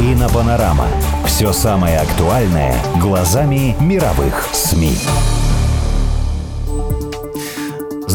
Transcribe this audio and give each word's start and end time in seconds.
Инопанорама. 0.00 0.86
Все 1.26 1.52
самое 1.52 1.98
актуальное 1.98 2.76
глазами 3.00 3.74
мировых 3.80 4.48
СМИ. 4.52 4.96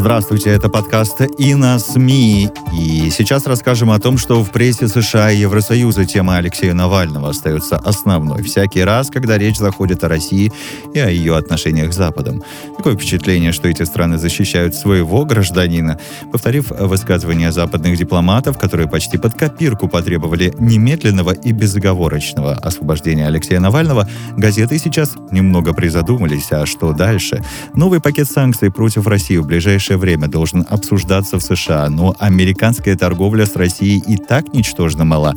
Здравствуйте, 0.03 0.49
это 0.49 0.67
подкаст 0.67 1.21
«И 1.37 1.55
на 1.55 1.79
СМИ». 1.79 2.49
И 2.77 3.09
сейчас 3.09 3.47
расскажем 3.47 3.89
о 3.89 3.99
том, 3.99 4.17
что 4.17 4.43
в 4.43 4.51
прессе 4.51 4.89
США 4.89 5.31
и 5.31 5.37
Евросоюза 5.37 6.05
тема 6.05 6.35
Алексея 6.35 6.73
Навального 6.73 7.29
остается 7.29 7.77
основной. 7.77 8.43
Всякий 8.43 8.83
раз, 8.83 9.09
когда 9.09 9.37
речь 9.37 9.57
заходит 9.57 10.03
о 10.03 10.09
России 10.09 10.51
и 10.93 10.99
о 10.99 11.09
ее 11.09 11.37
отношениях 11.37 11.93
с 11.93 11.95
Западом. 11.95 12.43
Такое 12.75 12.97
впечатление, 12.97 13.53
что 13.53 13.69
эти 13.69 13.83
страны 13.83 14.17
защищают 14.17 14.75
своего 14.75 15.23
гражданина. 15.23 15.97
Повторив 16.33 16.71
высказывания 16.71 17.53
западных 17.53 17.97
дипломатов, 17.97 18.57
которые 18.57 18.89
почти 18.89 19.17
под 19.17 19.35
копирку 19.35 19.87
потребовали 19.87 20.53
немедленного 20.59 21.31
и 21.31 21.53
безоговорочного 21.53 22.55
освобождения 22.55 23.25
Алексея 23.25 23.61
Навального, 23.61 24.09
газеты 24.35 24.77
сейчас 24.79 25.15
немного 25.31 25.73
призадумались, 25.73 26.51
а 26.51 26.65
что 26.65 26.91
дальше? 26.91 27.41
Новый 27.73 28.01
пакет 28.01 28.29
санкций 28.29 28.69
против 28.69 29.07
России 29.07 29.37
в 29.37 29.45
ближайшее 29.45 29.92
время 29.97 30.27
должен 30.27 30.65
обсуждаться 30.69 31.37
в 31.37 31.41
США, 31.41 31.89
но 31.89 32.15
американская 32.19 32.95
торговля 32.95 33.45
с 33.45 33.55
Россией 33.55 34.01
и 34.07 34.17
так 34.17 34.53
ничтожно 34.53 35.05
мала. 35.05 35.35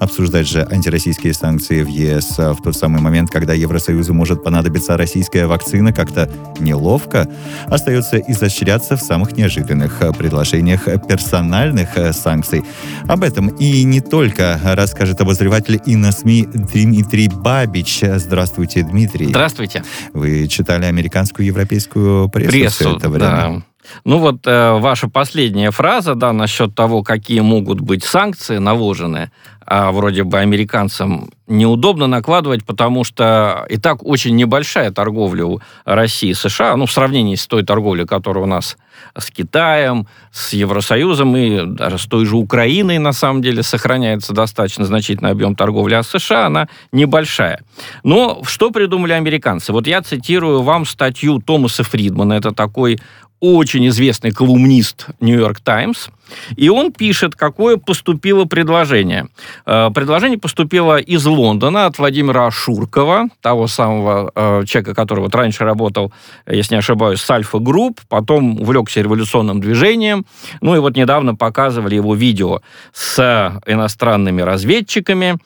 Обсуждать 0.00 0.48
же 0.48 0.66
антироссийские 0.70 1.34
санкции 1.34 1.82
в 1.82 1.88
ЕС 1.88 2.38
в 2.38 2.58
тот 2.62 2.76
самый 2.76 3.00
момент, 3.00 3.30
когда 3.30 3.54
Евросоюзу 3.54 4.14
может 4.14 4.44
понадобиться 4.44 4.96
российская 4.96 5.46
вакцина, 5.46 5.92
как-то 5.92 6.30
неловко. 6.60 7.28
Остается 7.66 8.18
изощряться 8.18 8.96
в 8.96 9.00
самых 9.00 9.36
неожиданных 9.36 10.02
предложениях 10.16 10.84
персональных 11.08 11.90
санкций. 12.12 12.64
Об 13.06 13.24
этом 13.24 13.48
и 13.48 13.82
не 13.84 14.00
только 14.00 14.60
расскажет 14.62 15.20
обозреватель 15.20 15.80
и 15.84 15.96
на 15.96 16.12
СМИ 16.12 16.48
Дмитрий 16.52 17.28
Бабич. 17.28 18.02
Здравствуйте, 18.02 18.82
Дмитрий. 18.82 19.26
Здравствуйте. 19.26 19.82
Вы 20.12 20.46
читали 20.48 20.84
американскую 20.84 21.44
и 21.44 21.48
европейскую 21.48 22.28
прессу, 22.28 22.50
все 22.50 22.58
Прессу, 22.58 22.96
это 22.96 23.08
время? 23.08 23.28
да. 23.30 23.62
Ну 24.04 24.18
вот 24.18 24.46
э, 24.46 24.72
ваша 24.78 25.08
последняя 25.08 25.70
фраза, 25.70 26.14
да, 26.14 26.32
насчет 26.32 26.74
того, 26.74 27.02
какие 27.02 27.40
могут 27.40 27.80
быть 27.80 28.04
санкции 28.04 28.58
наложены, 28.58 29.30
а 29.70 29.92
вроде 29.92 30.24
бы 30.24 30.38
американцам 30.38 31.28
неудобно 31.46 32.06
накладывать, 32.06 32.64
потому 32.64 33.04
что 33.04 33.66
и 33.68 33.76
так 33.76 34.02
очень 34.02 34.34
небольшая 34.34 34.90
торговля 34.92 35.44
у 35.44 35.60
России 35.84 36.30
и 36.30 36.34
США, 36.34 36.74
ну, 36.76 36.86
в 36.86 36.92
сравнении 36.92 37.34
с 37.34 37.46
той 37.46 37.64
торговлей, 37.64 38.06
которая 38.06 38.44
у 38.44 38.46
нас 38.46 38.78
с 39.14 39.30
Китаем, 39.30 40.06
с 40.32 40.54
Евросоюзом 40.54 41.36
и 41.36 41.66
даже 41.66 41.98
с 41.98 42.06
той 42.06 42.24
же 42.24 42.36
Украиной, 42.36 42.98
на 42.98 43.12
самом 43.12 43.42
деле, 43.42 43.62
сохраняется 43.62 44.32
достаточно 44.32 44.86
значительный 44.86 45.30
объем 45.30 45.54
торговли, 45.54 45.94
а 45.94 46.02
США 46.02 46.46
она 46.46 46.68
небольшая. 46.90 47.62
Но 48.04 48.42
что 48.44 48.70
придумали 48.70 49.12
американцы? 49.12 49.72
Вот 49.72 49.86
я 49.86 50.00
цитирую 50.00 50.62
вам 50.62 50.86
статью 50.86 51.40
Томаса 51.40 51.84
Фридмана, 51.84 52.32
это 52.32 52.52
такой 52.52 52.98
очень 53.40 53.86
известный 53.88 54.32
колумнист 54.32 55.06
Нью-Йорк 55.20 55.60
Таймс, 55.60 56.08
и 56.56 56.68
он 56.68 56.92
пишет, 56.92 57.34
какое 57.34 57.76
поступило 57.76 58.44
предложение. 58.44 59.28
Э, 59.66 59.90
Предложение 59.94 60.38
поступило 60.38 60.98
из 60.98 61.24
Лондона 61.26 61.86
от 61.86 61.98
Владимира 61.98 62.46
Ашуркова, 62.46 63.28
того 63.40 63.66
самого 63.66 64.30
э, 64.34 64.64
человека, 64.66 64.94
который 64.94 65.20
вот 65.20 65.34
раньше 65.34 65.64
работал, 65.64 66.12
если 66.46 66.74
не 66.74 66.78
ошибаюсь, 66.78 67.20
с 67.20 67.30
Альфа 67.30 67.58
Групп, 67.58 68.00
потом 68.08 68.60
увлекся 68.60 69.00
революционным 69.00 69.60
движением. 69.60 70.26
Ну 70.60 70.76
и 70.76 70.78
вот 70.78 70.96
недавно 70.96 71.34
показывали 71.34 71.94
его 71.94 72.14
видео 72.14 72.60
с 72.92 73.60
иностранными 73.66 74.42
разведчиками. 74.42 75.36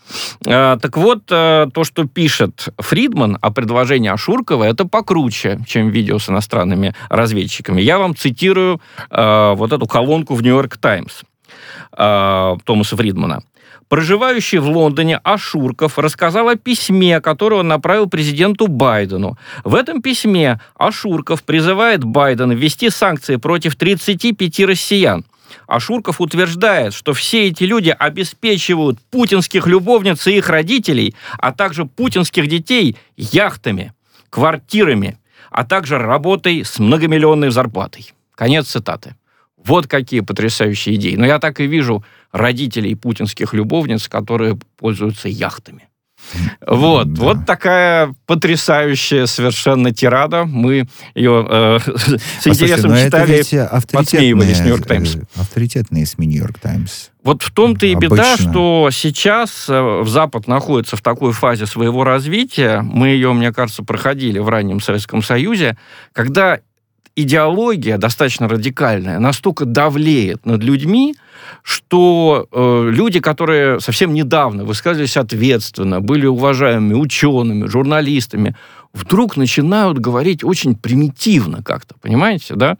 Э, 0.46 0.76
Так 0.80 0.96
вот, 0.96 1.26
то, 1.26 1.84
что 1.84 2.06
пишет 2.06 2.68
Фридман 2.78 3.38
о 3.40 3.50
предложении 3.50 4.10
Ашуркова, 4.10 4.64
это 4.64 4.86
покруче, 4.86 5.58
чем 5.66 5.90
видео 5.90 6.18
с 6.18 6.28
иностранными 6.28 6.94
разведчиками. 7.08 7.80
Я 7.80 7.98
вам 7.98 8.14
цитирую 8.16 8.80
вот 9.10 9.72
эту 9.72 9.86
колонку 9.86 10.34
в 10.34 10.42
Нью-Йорк 10.42 10.71
Таймс 10.78 11.22
э, 11.96 12.56
Томаса 12.64 12.96
Фридмана. 12.96 13.42
Проживающий 13.88 14.58
в 14.58 14.68
Лондоне 14.68 15.18
Ашурков 15.18 15.98
рассказал 15.98 16.48
о 16.48 16.56
письме, 16.56 17.20
которое 17.20 17.56
он 17.56 17.68
направил 17.68 18.08
президенту 18.08 18.66
Байдену. 18.66 19.36
В 19.64 19.74
этом 19.74 20.00
письме 20.00 20.60
Ашурков 20.78 21.42
призывает 21.42 22.02
Байдена 22.02 22.52
ввести 22.52 22.88
санкции 22.88 23.36
против 23.36 23.76
35 23.76 24.60
россиян. 24.60 25.26
Ашурков 25.66 26.22
утверждает, 26.22 26.94
что 26.94 27.12
все 27.12 27.48
эти 27.48 27.64
люди 27.64 27.94
обеспечивают 27.96 28.98
путинских 29.10 29.66
любовниц 29.66 30.26
и 30.26 30.38
их 30.38 30.48
родителей, 30.48 31.14
а 31.38 31.52
также 31.52 31.84
путинских 31.84 32.46
детей 32.46 32.96
яхтами, 33.18 33.92
квартирами, 34.30 35.18
а 35.50 35.64
также 35.64 35.98
работой 35.98 36.64
с 36.64 36.78
многомиллионной 36.78 37.50
зарплатой. 37.50 38.14
Конец 38.34 38.68
цитаты. 38.68 39.16
Вот 39.64 39.86
какие 39.86 40.20
потрясающие 40.20 40.94
идеи. 40.96 41.14
Но 41.16 41.26
я 41.26 41.38
так 41.38 41.60
и 41.60 41.66
вижу 41.66 42.04
родителей 42.32 42.94
путинских 42.94 43.54
любовниц, 43.54 44.08
которые 44.08 44.58
пользуются 44.76 45.28
яхтами. 45.28 45.88
Вот, 46.64 47.12
Да. 47.14 47.22
вот 47.22 47.46
такая 47.46 48.14
потрясающая 48.26 49.26
совершенно 49.26 49.92
тирада. 49.92 50.44
Мы 50.44 50.86
ее 51.16 51.44
э, 51.50 51.78
с 51.84 51.84
Послушайте, 51.84 52.50
интересом 52.50 52.92
это 52.92 53.04
читали. 53.06 53.40
авторитетные, 53.40 53.98
подсмеивались 53.98 54.58
«Нью-Йорк 54.60 54.86
Таймс». 54.86 55.16
э, 55.16 55.20
авторитетные 55.36 56.06
СМИ 56.06 56.26
«Нью-Йорк 56.28 56.58
Таймс». 56.60 57.08
Вот 57.24 57.42
в 57.42 57.50
том-то 57.50 57.86
и 57.86 57.94
беда, 57.96 58.34
Обычно. 58.34 58.50
что 58.52 58.90
сейчас 58.92 59.66
э, 59.68 60.04
Запад 60.06 60.46
находится 60.46 60.96
в 60.96 61.02
такой 61.02 61.32
фазе 61.32 61.66
своего 61.66 62.04
развития, 62.04 62.82
мы 62.82 63.08
ее, 63.08 63.32
мне 63.32 63.52
кажется, 63.52 63.82
проходили 63.82 64.38
в 64.38 64.48
раннем 64.48 64.80
Советском 64.80 65.22
Союзе, 65.24 65.76
когда 66.12 66.60
идеология 67.16 67.98
достаточно 67.98 68.48
радикальная 68.48 69.18
настолько 69.18 69.64
давлеет 69.64 70.46
над 70.46 70.62
людьми, 70.62 71.14
что 71.62 72.46
э, 72.50 72.88
люди, 72.90 73.20
которые 73.20 73.80
совсем 73.80 74.14
недавно 74.14 74.64
высказывались 74.64 75.16
ответственно, 75.16 76.00
были 76.00 76.26
уважаемыми 76.26 76.94
учеными, 76.94 77.66
журналистами, 77.66 78.56
вдруг 78.92 79.36
начинают 79.36 79.98
говорить 79.98 80.44
очень 80.44 80.74
примитивно 80.74 81.62
как-то, 81.62 81.94
понимаете, 82.00 82.54
да? 82.54 82.76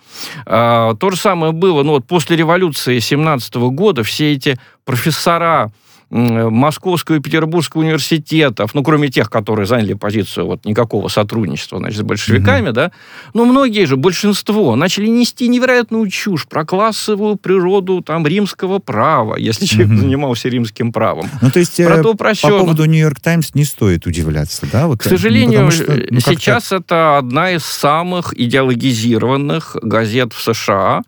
А, 0.47 0.94
то 0.94 1.10
же 1.10 1.16
самое 1.16 1.53
было, 1.53 1.82
ну 1.82 1.93
вот 1.93 2.06
после 2.06 2.37
революции 2.37 2.99
17 2.99 3.54
года 3.54 4.03
все 4.03 4.32
эти 4.32 4.59
профессора 4.84 5.72
Московского 6.12 7.17
и 7.17 7.21
Петербургского 7.21 7.81
университетов, 7.81 8.75
ну, 8.75 8.83
кроме 8.83 9.09
тех, 9.09 9.31
которые 9.31 9.65
заняли 9.67 9.95
позицию 9.95 10.45
вот 10.47 10.67
никакого 10.67 11.09
сотрудничества, 11.09 11.78
значит, 11.78 12.00
с 12.00 12.03
большевиками, 12.03 12.71
да, 12.71 12.93
но 13.33 13.47
многие 13.47 13.87
же, 13.87 13.97
большинство, 13.97 14.77
начали 14.77 15.06
нести 15.06 15.49
невероятную 15.49 16.06
чушь 16.11 16.47
про 16.47 16.67
классовую 16.67 17.37
природу 17.37 18.03
там 18.03 18.27
римского 18.27 18.78
права, 18.78 19.37
если 19.37 19.65
человек 19.65 19.93
Мгм. 19.93 20.00
занимался 20.00 20.49
римским 20.50 20.93
правом. 20.93 21.31
Ну, 21.41 21.50
то 21.50 21.59
есть 21.61 21.77
Про 21.77 21.95
э, 21.97 22.03
то 22.03 22.12
по 22.12 22.19
прощено. 22.19 22.59
поводу 22.59 22.84
«Нью-Йорк 22.84 23.19
Таймс» 23.21 23.55
не 23.55 23.65
стоит 23.65 24.06
удивляться, 24.06 24.67
да? 24.71 24.89
Вот, 24.89 24.99
К 25.00 25.05
сожалению, 25.05 25.62
ну, 25.62 25.71
потому 25.71 25.71
что, 25.71 26.06
ну, 26.11 26.21
сейчас 26.21 26.73
это 26.73 27.17
одна 27.17 27.53
из 27.53 27.65
самых 27.65 28.38
идеологизированных 28.38 29.76
газет 29.82 30.35
в 30.35 30.43
США, 30.43 31.03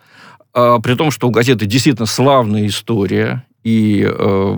а, 0.54 0.78
при 0.78 0.94
том, 0.94 1.10
что 1.10 1.28
у 1.28 1.30
газеты 1.30 1.66
действительно 1.66 2.06
славная 2.06 2.66
история, 2.66 3.44
и 3.64 4.06
э, 4.06 4.56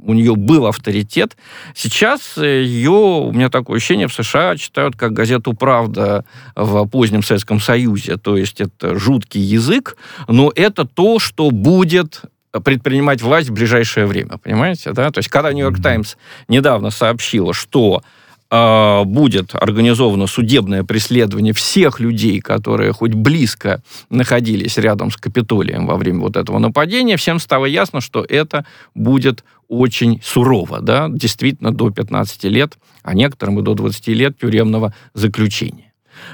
у 0.00 0.12
нее 0.12 0.34
был 0.36 0.66
авторитет. 0.66 1.36
Сейчас 1.74 2.36
э, 2.36 2.64
ее, 2.64 2.90
у 2.90 3.32
меня 3.32 3.48
такое 3.48 3.78
ощущение, 3.78 4.08
в 4.08 4.12
США 4.12 4.56
читают 4.56 4.96
как 4.96 5.12
газету 5.12 5.54
«Правда» 5.54 6.24
в 6.56 6.86
позднем 6.86 7.22
Советском 7.22 7.60
Союзе. 7.60 8.16
То 8.16 8.36
есть 8.36 8.60
это 8.60 8.98
жуткий 8.98 9.40
язык, 9.40 9.96
но 10.26 10.52
это 10.54 10.84
то, 10.84 11.20
что 11.20 11.50
будет 11.50 12.22
предпринимать 12.64 13.22
власть 13.22 13.48
в 13.48 13.52
ближайшее 13.52 14.06
время, 14.06 14.38
понимаете, 14.38 14.92
да? 14.92 15.10
То 15.10 15.18
есть, 15.18 15.28
когда 15.28 15.52
«Нью-Йорк 15.52 15.80
Таймс» 15.80 16.16
недавно 16.48 16.90
сообщила, 16.90 17.54
что 17.54 18.02
э, 18.50 19.04
будет 19.04 19.54
организовано 19.54 20.26
судебное 20.26 20.84
преследование 20.84 21.52
всех 21.52 22.00
людей, 22.00 22.40
которые 22.40 22.92
хоть 22.92 23.14
близко 23.14 23.82
находились 24.10 24.78
рядом 24.78 25.10
с 25.10 25.16
Капитолием 25.16 25.86
во 25.86 25.96
время 25.96 26.20
вот 26.20 26.36
этого 26.36 26.58
нападения, 26.58 27.16
всем 27.16 27.38
стало 27.38 27.66
ясно, 27.66 28.00
что 28.00 28.24
это 28.28 28.64
будет 28.94 29.44
очень 29.68 30.20
сурово, 30.24 30.80
да, 30.80 31.08
действительно 31.08 31.72
до 31.72 31.90
15 31.90 32.44
лет, 32.44 32.78
а 33.02 33.14
некоторым 33.14 33.58
и 33.60 33.62
до 33.62 33.74
20 33.74 34.08
лет 34.08 34.38
тюремного 34.38 34.94
заключения. 35.14 35.92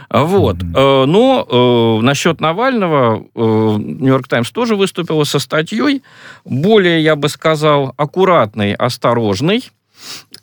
Вот. 0.08 0.56
Mm-hmm. 0.56 1.04
Но 1.04 1.46
э, 2.00 2.04
насчет 2.04 2.40
Навального 2.40 3.26
Нью-Йорк 3.34 4.28
Таймс 4.28 4.50
тоже 4.50 4.76
выступила 4.76 5.24
со 5.24 5.38
статьей, 5.38 6.02
более, 6.44 7.02
я 7.02 7.16
бы 7.16 7.28
сказал, 7.28 7.92
аккуратной, 7.98 8.72
осторожной, 8.72 9.62
Э, 9.62 9.62
э, 9.62 9.83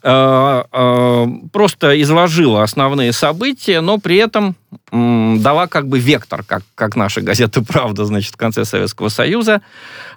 просто 0.02 2.02
изложила 2.02 2.64
основные 2.64 3.12
события, 3.12 3.80
но 3.80 3.98
при 3.98 4.16
этом 4.16 4.56
дала 4.90 5.68
как 5.68 5.86
бы 5.86 6.00
вектор, 6.00 6.42
как, 6.42 6.64
как 6.74 6.96
наша 6.96 7.20
газета 7.20 7.62
«Правда», 7.62 8.04
значит, 8.04 8.34
в 8.34 8.36
конце 8.36 8.64
Советского 8.64 9.10
Союза. 9.10 9.62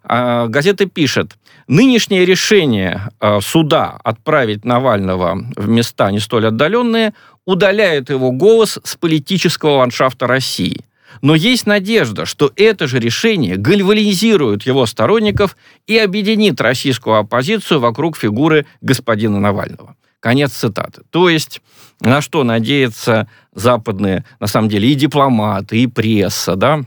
Э, 0.04 0.48
газета 0.48 0.88
пишет, 0.88 1.34
нынешнее 1.68 2.26
решение 2.26 3.10
суда 3.42 4.00
отправить 4.04 4.66
Навального 4.66 5.38
в 5.56 5.68
места 5.68 6.12
не 6.12 6.20
столь 6.20 6.48
отдаленные 6.48 7.14
удаляет 7.46 8.10
его 8.10 8.32
голос 8.32 8.80
с 8.84 8.96
политического 8.96 9.78
ландшафта 9.78 10.26
России– 10.26 10.84
но 11.21 11.35
есть 11.35 11.65
надежда, 11.65 12.25
что 12.25 12.51
это 12.56 12.88
же 12.88 13.00
решение 13.00 13.57
гальванизирует 13.57 14.63
его 14.63 14.85
сторонников 14.85 15.57
и 15.88 15.97
объединит 15.97 16.59
российскую 16.62 17.17
оппозицию 17.17 17.79
вокруг 17.79 18.17
фигуры 18.17 18.65
господина 18.81 19.39
Навального. 19.39 19.95
Конец 20.19 20.53
цитаты. 20.53 21.03
То 21.12 21.29
есть 21.29 21.62
на 22.01 22.21
что 22.21 22.44
надеются 22.44 23.29
западные, 23.53 24.25
на 24.39 24.47
самом 24.47 24.69
деле, 24.69 24.91
и 24.91 24.95
дипломаты, 24.95 25.79
и 25.79 25.88
пресса, 25.88 26.56
да, 26.56 26.81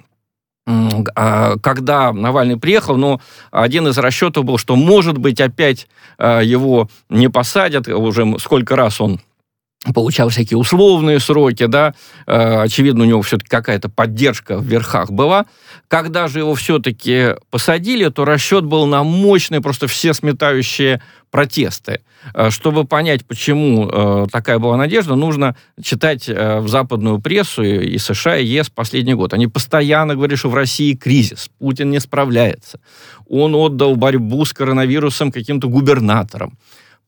а, 1.15 1.57
когда 1.59 2.13
Навальный 2.13 2.59
приехал, 2.59 2.97
но 2.97 3.21
один 3.51 3.89
из 3.89 3.97
расчетов 3.97 4.45
был, 4.45 4.59
что, 4.59 4.77
может 4.77 5.17
быть, 5.17 5.41
опять 5.41 5.89
а, 6.19 6.41
его 6.41 6.91
не 7.09 7.29
посадят, 7.29 7.89
уже 7.89 8.39
сколько 8.39 8.77
раз 8.77 9.01
он 9.01 9.21
получал 9.95 10.29
всякие 10.29 10.59
условные 10.59 11.21
сроки, 11.21 11.67
да, 11.67 11.95
э, 12.27 12.63
очевидно, 12.63 13.05
у 13.05 13.07
него 13.07 13.23
все-таки 13.23 13.49
какая-то 13.49 13.89
поддержка 13.89 14.59
в 14.59 14.65
верхах 14.65 15.11
была. 15.11 15.47
Когда 15.87 16.29
же 16.29 16.41
его 16.41 16.55
все-таки 16.55 17.37
посадили, 17.51 18.09
то 18.09 18.25
расчет 18.25 18.65
был 18.65 18.87
на 18.87 19.05
мощные, 19.05 19.61
просто 19.61 19.87
все 19.87 20.15
сметающие 20.15 21.01
протесты. 21.31 22.01
Э, 22.35 22.51
чтобы 22.51 22.85
понять, 22.85 23.25
почему 23.25 23.89
э, 23.89 24.27
такая 24.33 24.59
была 24.59 24.77
надежда, 24.77 25.15
нужно 25.15 25.55
читать 25.81 26.29
в 26.29 26.67
западную 26.67 27.21
прессу 27.21 27.63
и 27.63 27.99
США, 27.99 28.37
и 28.37 28.47
ЕС 28.47 28.71
последний 28.71 29.15
год. 29.15 29.33
Они 29.33 29.47
постоянно 29.47 30.17
говорили, 30.17 30.37
что 30.37 30.51
в 30.51 30.55
России 30.55 30.95
кризис, 30.95 31.51
Путин 31.61 31.91
не 31.91 32.01
справляется. 32.01 32.81
Он 33.29 33.55
отдал 33.55 33.95
борьбу 33.95 34.45
с 34.45 34.53
коронавирусом 34.53 35.31
каким-то 35.31 35.69
губернаторам 35.69 36.59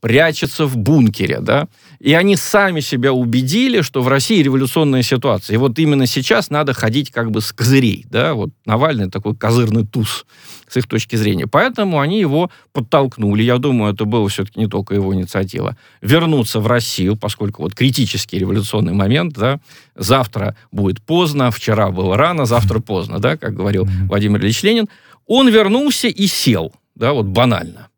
прячется 0.00 0.66
в 0.66 0.76
бункере, 0.76 1.40
да, 1.40 1.68
и 1.98 2.14
они 2.14 2.36
сами 2.36 2.80
себя 2.80 3.12
убедили, 3.12 3.82
что 3.82 4.02
в 4.02 4.08
России 4.08 4.42
революционная 4.42 5.02
ситуация. 5.02 5.54
И 5.54 5.58
вот 5.58 5.78
именно 5.78 6.06
сейчас 6.06 6.50
надо 6.50 6.72
ходить 6.72 7.10
как 7.10 7.30
бы 7.30 7.40
с 7.40 7.52
козырей, 7.52 8.06
да, 8.08 8.34
вот 8.34 8.50
Навальный 8.64 9.10
такой 9.10 9.36
козырный 9.36 9.86
туз 9.86 10.24
с 10.66 10.76
их 10.76 10.86
точки 10.86 11.16
зрения. 11.16 11.46
Поэтому 11.46 12.00
они 12.00 12.20
его 12.20 12.50
подтолкнули, 12.72 13.42
я 13.42 13.58
думаю, 13.58 13.92
это 13.92 14.04
было 14.06 14.28
все-таки 14.28 14.60
не 14.60 14.68
только 14.68 14.94
его 14.94 15.14
инициатива, 15.14 15.76
вернуться 16.00 16.60
в 16.60 16.66
Россию, 16.66 17.16
поскольку 17.16 17.62
вот 17.62 17.74
критический 17.74 18.38
революционный 18.38 18.94
момент, 18.94 19.34
да, 19.34 19.60
завтра 19.94 20.56
будет 20.72 21.02
поздно, 21.02 21.50
вчера 21.50 21.90
было 21.90 22.16
рано, 22.16 22.46
завтра 22.46 22.80
поздно, 22.80 23.18
да, 23.18 23.36
как 23.36 23.54
говорил 23.54 23.86
Владимир 24.06 24.40
Ильич 24.40 24.62
Ленин, 24.62 24.88
он 25.26 25.48
вернулся 25.48 26.08
и 26.08 26.26
сел, 26.26 26.72
да, 26.94 27.12
вот 27.12 27.26
банально. 27.26 27.89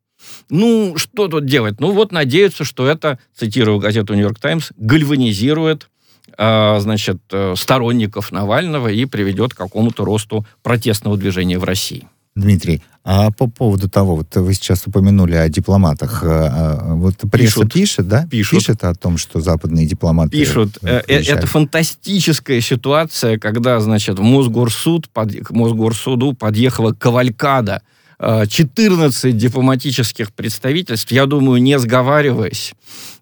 Ну, 0.53 0.99
что 0.99 1.29
тут 1.29 1.47
делать? 1.47 1.81
Ну, 1.81 1.93
вот 1.93 2.13
надеются, 2.13 2.65
что 2.65 2.87
это, 2.87 3.19
цитирую 3.35 3.79
газету 3.79 4.13
«Нью-Йорк 4.13 4.39
Таймс», 4.39 4.69
гальванизирует 4.77 5.89
а, 6.37 6.79
значит, 6.79 7.23
э, 7.33 7.55
сторонников 7.57 8.31
Навального 8.33 8.89
и 8.89 9.07
приведет 9.07 9.55
к 9.55 9.57
какому-то 9.57 10.05
росту 10.05 10.45
протестного 10.63 11.17
движения 11.17 11.59
в 11.59 11.65
России. 11.65 12.07
Дмитрий, 12.35 12.83
а 13.03 13.31
по 13.31 13.47
поводу 13.47 13.89
того, 13.89 14.17
вот 14.17 14.37
вы 14.37 14.53
сейчас 14.53 14.87
упомянули 14.87 15.35
о 15.35 15.49
дипломатах, 15.49 16.23
а, 16.23 16.27
а, 16.27 16.95
вот 16.97 17.17
пресса 17.31 17.61
пишут, 17.61 17.73
пишет, 17.73 18.09
да? 18.09 18.27
Пишут. 18.31 18.59
Пишет 18.59 18.85
о 18.85 18.95
том, 18.95 19.17
что 19.17 19.41
западные 19.41 19.87
дипломаты... 19.87 20.33
Пишут. 20.33 20.77
Э, 20.83 21.01
это 21.07 21.47
фантастическая 21.47 22.61
ситуация, 22.61 23.39
когда, 23.39 23.81
значит, 23.81 24.19
в 24.19 24.23
Мосгорсуд, 24.23 25.09
под, 25.09 25.33
к 25.33 25.51
Мосгорсуду 25.51 26.35
подъехала 26.35 26.93
кавалькада 26.93 27.81
14 28.23 29.25
э, 29.25 29.33
дипломатических 29.33 30.33
представительств, 30.33 31.11
я 31.11 31.27
думаю, 31.27 31.61
не 31.61 31.79
сговариваясь, 31.79 32.73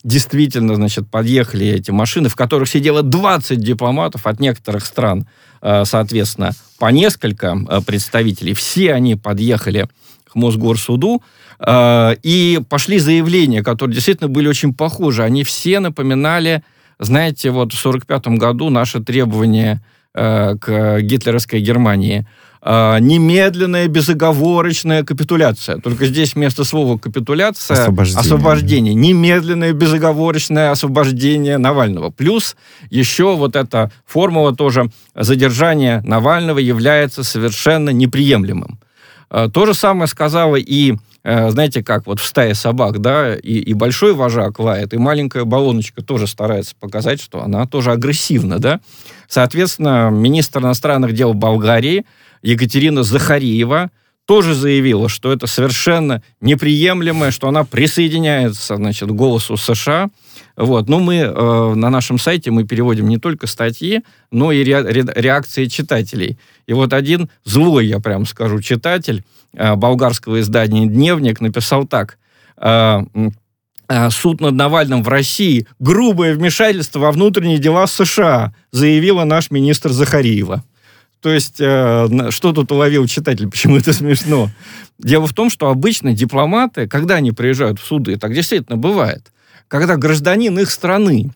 действительно, 0.05 0.75
значит, 0.75 1.09
подъехали 1.09 1.67
эти 1.67 1.91
машины, 1.91 2.29
в 2.29 2.37
которых 2.37 2.69
сидело 2.69 3.03
20 3.03 3.59
дипломатов 3.59 4.27
от 4.27 4.41
некоторых 4.41 4.85
стран, 4.85 5.27
э, 5.63 5.85
соответственно, 5.87 6.51
по 6.79 6.87
несколько 6.87 7.57
э, 7.57 7.81
представителей. 7.81 8.53
Все 8.53 8.93
они 8.93 9.17
подъехали 9.17 9.89
к 10.31 10.35
Мосгорсуду, 10.35 11.23
и 12.23 12.61
пошли 12.71 12.99
заявления, 13.01 13.63
которые 13.63 13.95
действительно 13.95 14.31
были 14.31 14.49
очень 14.49 14.73
похожи. 14.73 15.23
Они 15.23 15.45
все 15.45 15.79
напоминали, 15.79 16.63
знаете, 16.99 17.51
вот 17.51 17.75
в 17.75 17.79
1945 17.79 18.39
году 18.39 18.71
наши 18.71 19.03
требования 19.03 19.83
к 20.15 21.01
гитлеровской 21.03 21.61
Германии– 21.61 22.27
э, 22.63 22.99
немедленная 23.01 23.89
безоговорочная 23.89 25.05
капитуляция. 25.05 25.79
Только 25.79 26.07
здесь 26.07 26.35
вместо 26.35 26.65
слова 26.65 26.99
капитуляция 26.99 27.83
освобождение. 27.83 28.21
освобождение. 28.21 28.95
Немедленное 28.95 29.73
безоговорочное 29.73 30.71
освобождение 30.71 31.59
Навального. 31.59 32.11
Плюс 32.11 32.57
еще 32.91 33.37
вот 33.37 33.57
эта 33.57 33.91
формула 34.07 34.55
тоже 34.55 34.91
задержания 35.15 36.03
Навального 36.03 36.59
является 36.59 37.23
совершенно 37.25 37.91
неприемлемым. 37.91 38.79
Э, 39.31 39.49
то 39.53 39.67
же 39.67 39.75
самое 39.75 40.09
сказала 40.09 40.57
и 40.57 40.97
э, 41.23 41.51
знаете, 41.51 41.83
как 41.83 42.07
вот 42.07 42.21
в 42.21 42.25
стае 42.25 42.55
собак, 42.55 43.01
да, 43.01 43.35
и, 43.35 43.59
и 43.59 43.75
большой 43.75 44.15
вожак 44.15 44.59
лает, 44.59 44.93
и 44.93 44.99
маленькая 44.99 45.45
баллоночка 45.45 46.03
тоже 46.03 46.27
старается 46.27 46.75
показать, 46.79 47.21
что 47.21 47.43
она 47.43 47.67
тоже 47.67 47.93
агрессивна, 47.93 48.59
да. 48.59 48.81
Соответственно, 49.29 50.11
министр 50.11 50.61
иностранных 50.61 51.13
дел 51.13 51.35
Болгарии 51.35 52.05
Екатерина 52.43 53.03
Захариева 53.03 53.91
тоже 54.31 54.55
заявила, 54.55 55.09
что 55.09 55.33
это 55.33 55.49
совершенно 55.49 56.23
неприемлемое, 56.41 57.33
что 57.33 57.49
она 57.49 57.65
присоединяется, 57.65 58.77
значит, 58.77 59.09
к 59.09 59.13
голосу 59.13 59.57
США. 59.57 60.09
Вот. 60.57 60.89
Но 60.89 61.01
мы 61.01 61.17
э, 61.17 61.75
на 61.75 61.91
нашем 61.91 62.17
сайте 62.17 62.53
мы 62.53 62.65
переводим 62.65 63.09
не 63.09 63.19
только 63.19 63.49
статьи, 63.49 64.03
но 64.31 64.53
и 64.53 64.63
ре, 64.63 64.83
ре, 64.83 65.05
реакции 65.17 65.67
читателей. 65.67 66.39
И 66.69 66.73
вот 66.73 66.93
один 66.93 67.29
злой, 67.45 67.87
я 67.87 67.99
прям 67.99 68.25
скажу, 68.25 68.61
читатель 68.61 69.25
э, 69.53 69.75
болгарского 69.75 70.41
издания 70.41 70.87
«Дневник» 70.87 71.41
написал 71.41 71.85
так. 71.87 72.17
Э, 72.57 73.01
э 73.89 74.11
суд 74.11 74.41
над 74.41 74.55
Навальным 74.55 75.03
в 75.03 75.09
России– 75.09 75.67
грубое 75.81 76.35
вмешательство 76.37 77.01
во 77.01 77.11
внутренние 77.11 77.59
дела 77.59 77.89
США, 77.89 78.55
заявила 78.71 79.25
наш 79.25 79.51
министр 79.51 79.91
Захариева. 79.91 80.63
То 81.21 81.31
есть, 81.31 81.57
э, 81.61 82.31
что 82.31 82.53
тут 82.53 82.73
уловил 82.73 83.07
читатель, 83.07 83.49
почему 83.49 83.77
это 83.77 83.93
смешно? 83.93 84.51
Дело 84.99 85.27
в 85.27 85.35
том, 85.35 85.51
что 85.51 85.69
обычно 85.69 86.13
дипломаты, 86.13 86.89
когда 86.89 87.17
они 87.17 87.33
приезжают 87.33 87.79
в 87.79 87.85
суды, 87.85 88.17
так 88.17 88.35
действительно 88.35 88.77
бывает, 88.79 89.33
когда 89.69 89.97
гражданин 89.97 90.59
их 90.59 90.71
страны 90.71 91.31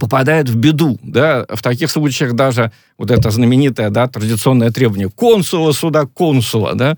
попадает 0.00 0.48
в 0.48 0.56
беду, 0.56 0.98
да, 1.02 1.46
в 1.48 1.62
таких 1.62 1.90
случаях 1.90 2.32
даже 2.32 2.72
вот 2.98 3.10
это 3.10 3.30
знаменитое, 3.30 3.90
да, 3.90 4.08
традиционное 4.08 4.70
требование 4.70 5.08
консула 5.08 5.72
суда, 5.72 6.06
консула, 6.06 6.74
да, 6.74 6.96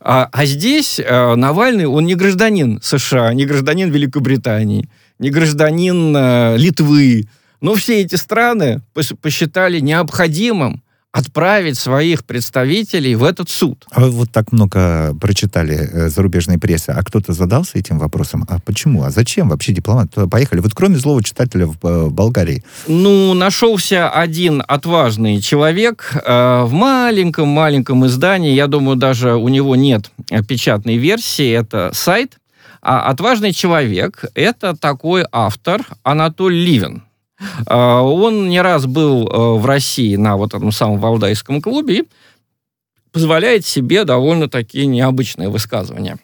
а, 0.00 0.28
а 0.32 0.46
здесь 0.46 0.98
э, 0.98 1.34
Навальный, 1.34 1.86
он 1.86 2.06
не 2.06 2.14
гражданин 2.14 2.80
США, 2.82 3.34
не 3.34 3.44
гражданин 3.44 3.90
Великобритании, 3.90 4.88
не 5.18 5.30
гражданин 5.30 6.16
э, 6.16 6.56
Литвы, 6.56 7.28
но 7.60 7.74
все 7.74 8.00
эти 8.00 8.14
страны 8.14 8.80
посчитали 9.20 9.80
необходимым 9.80 10.82
отправить 11.12 11.78
своих 11.78 12.24
представителей 12.24 13.14
в 13.14 13.24
этот 13.24 13.48
суд. 13.48 13.86
А 13.90 14.02
вы 14.02 14.10
вот 14.10 14.30
так 14.30 14.52
много 14.52 15.14
прочитали 15.20 15.74
э, 15.76 16.08
зарубежной 16.10 16.58
прессы, 16.58 16.90
а 16.90 17.02
кто-то 17.02 17.32
задался 17.32 17.78
этим 17.78 17.98
вопросом? 17.98 18.44
А 18.48 18.58
почему? 18.60 19.04
А 19.04 19.10
зачем 19.10 19.48
вообще 19.48 19.72
дипломат 19.72 20.12
туда 20.12 20.26
поехали? 20.26 20.60
Вот 20.60 20.74
кроме 20.74 20.96
злого 20.96 21.22
читателя 21.22 21.66
в, 21.66 21.76
э, 21.82 22.04
в 22.04 22.12
Болгарии. 22.12 22.62
Ну, 22.86 23.32
нашелся 23.34 24.10
один 24.10 24.62
отважный 24.66 25.40
человек 25.40 26.12
э, 26.14 26.62
в 26.64 26.72
маленьком-маленьком 26.72 28.06
издании, 28.06 28.52
я 28.52 28.66
думаю, 28.66 28.96
даже 28.96 29.34
у 29.36 29.48
него 29.48 29.76
нет 29.76 30.10
печатной 30.46 30.98
версии, 30.98 31.50
это 31.50 31.90
сайт, 31.94 32.38
а 32.82 33.08
отважный 33.08 33.52
человек– 33.52 34.24
это 34.34 34.76
такой 34.76 35.24
автор 35.32 35.86
Анатолий 36.02 36.64
Ливен. 36.64 37.02
А, 37.66 38.02
он 38.02 38.48
не 38.48 38.60
раз 38.60 38.86
был 38.86 39.28
э, 39.28 39.58
в 39.58 39.64
России 39.66 40.16
на 40.16 40.36
вот 40.36 40.54
этом 40.54 40.72
самом 40.72 40.98
Валдайском 40.98 41.60
клубе 41.62 42.00
и 42.00 42.04
позволяет 43.12 43.64
себе 43.64 44.04
довольно 44.04 44.48
такие 44.48 44.86
необычные 44.86 45.48
высказывания. 45.48 46.18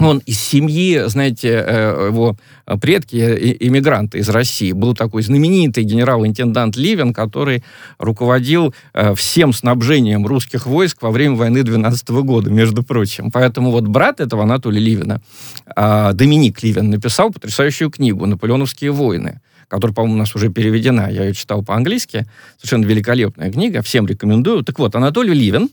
Он 0.00 0.18
из 0.26 0.40
семьи, 0.40 1.04
знаете, 1.06 1.62
э, 1.64 2.08
его 2.08 2.36
предки 2.80 3.16
иммигранты 3.60 4.18
из 4.18 4.28
России. 4.28 4.72
Был 4.72 4.94
такой 4.94 5.22
знаменитый 5.22 5.84
генерал-интендант 5.84 6.76
Ливен, 6.76 7.14
который 7.14 7.62
руководил 7.98 8.74
э, 8.94 9.14
всем 9.14 9.52
снабжением 9.52 10.26
русских 10.26 10.66
войск 10.66 11.02
во 11.02 11.10
время 11.10 11.36
войны 11.36 11.62
12 11.62 12.08
года, 12.08 12.50
между 12.50 12.82
прочим. 12.82 13.30
Поэтому 13.30 13.70
вот 13.70 13.84
брат 13.84 14.20
этого 14.20 14.42
Анатолия 14.42 14.80
Ливена, 14.80 15.20
а, 15.76 16.12
Доминик 16.12 16.62
Ливен, 16.62 16.90
написал 16.90 17.30
потрясающую 17.30 17.90
книгу 17.90 18.26
«Наполеоновские 18.26 18.90
войны» 18.90 19.40
которая, 19.68 19.94
по-моему, 19.94 20.16
у 20.16 20.18
нас 20.18 20.34
уже 20.34 20.50
переведена. 20.50 21.08
Я 21.10 21.24
ее 21.24 21.34
читал 21.34 21.62
по-английски. 21.62 22.26
Совершенно 22.56 22.84
великолепная 22.84 23.50
книга. 23.50 23.82
Всем 23.82 24.06
рекомендую. 24.06 24.62
Так 24.62 24.78
вот, 24.78 24.94
Анатолий 24.94 25.34
Ливен 25.34 25.70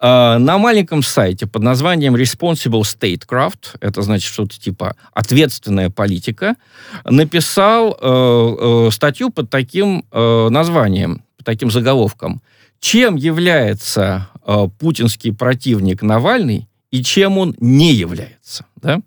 э, 0.00 0.38
на 0.38 0.58
маленьком 0.58 1.02
сайте 1.02 1.46
под 1.46 1.62
названием 1.62 2.14
Responsible 2.14 2.82
Statecraft, 2.82 3.76
это 3.80 4.02
значит 4.02 4.32
что-то 4.32 4.58
типа 4.58 4.96
ответственная 5.12 5.90
политика, 5.90 6.56
написал 7.04 7.96
э, 8.00 8.86
э, 8.86 8.90
статью 8.90 9.30
под 9.30 9.50
таким 9.50 10.04
э, 10.10 10.48
названием, 10.50 11.22
под 11.36 11.46
таким 11.46 11.70
заголовком. 11.70 12.42
Чем 12.80 13.16
является 13.16 14.28
э, 14.46 14.68
путинский 14.78 15.32
противник 15.32 16.02
Навальный 16.02 16.68
и 16.90 17.02
чем 17.02 17.38
он 17.38 17.56
не 17.58 17.92
является? 17.92 18.66
Да? 18.76 19.00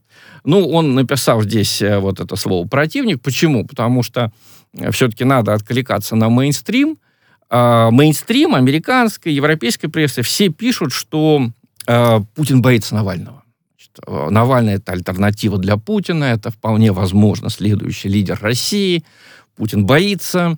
Ну, 0.47 0.65
он 0.69 0.95
написал 0.95 1.41
здесь 1.41 1.81
э, 1.81 1.99
вот 1.99 2.21
это 2.21 2.37
слово 2.37 2.65
«противник». 2.65 3.21
Почему? 3.21 3.67
Потому 3.67 4.01
что 4.01 4.31
э, 4.71 4.91
все-таки 4.91 5.25
надо 5.25 5.53
откликаться 5.53 6.15
на 6.15 6.29
мейнстрим. 6.29 6.99
А 7.49 7.91
мейнстрим 7.91 8.55
американской, 8.55 9.33
европейской 9.33 9.89
прессы 9.89 10.21
все 10.21 10.47
пишут, 10.47 10.93
что 10.93 11.49
э, 11.85 12.19
Путин 12.33 12.61
боится 12.61 12.95
Навального. 12.95 13.43
Навальный 14.07 14.75
это 14.75 14.93
альтернатива 14.93 15.57
для 15.57 15.75
Путина, 15.75 16.23
это 16.23 16.49
вполне 16.49 16.93
возможно 16.93 17.49
следующий 17.49 18.07
лидер 18.07 18.39
России. 18.41 19.03
Путин 19.57 19.85
боится. 19.85 20.57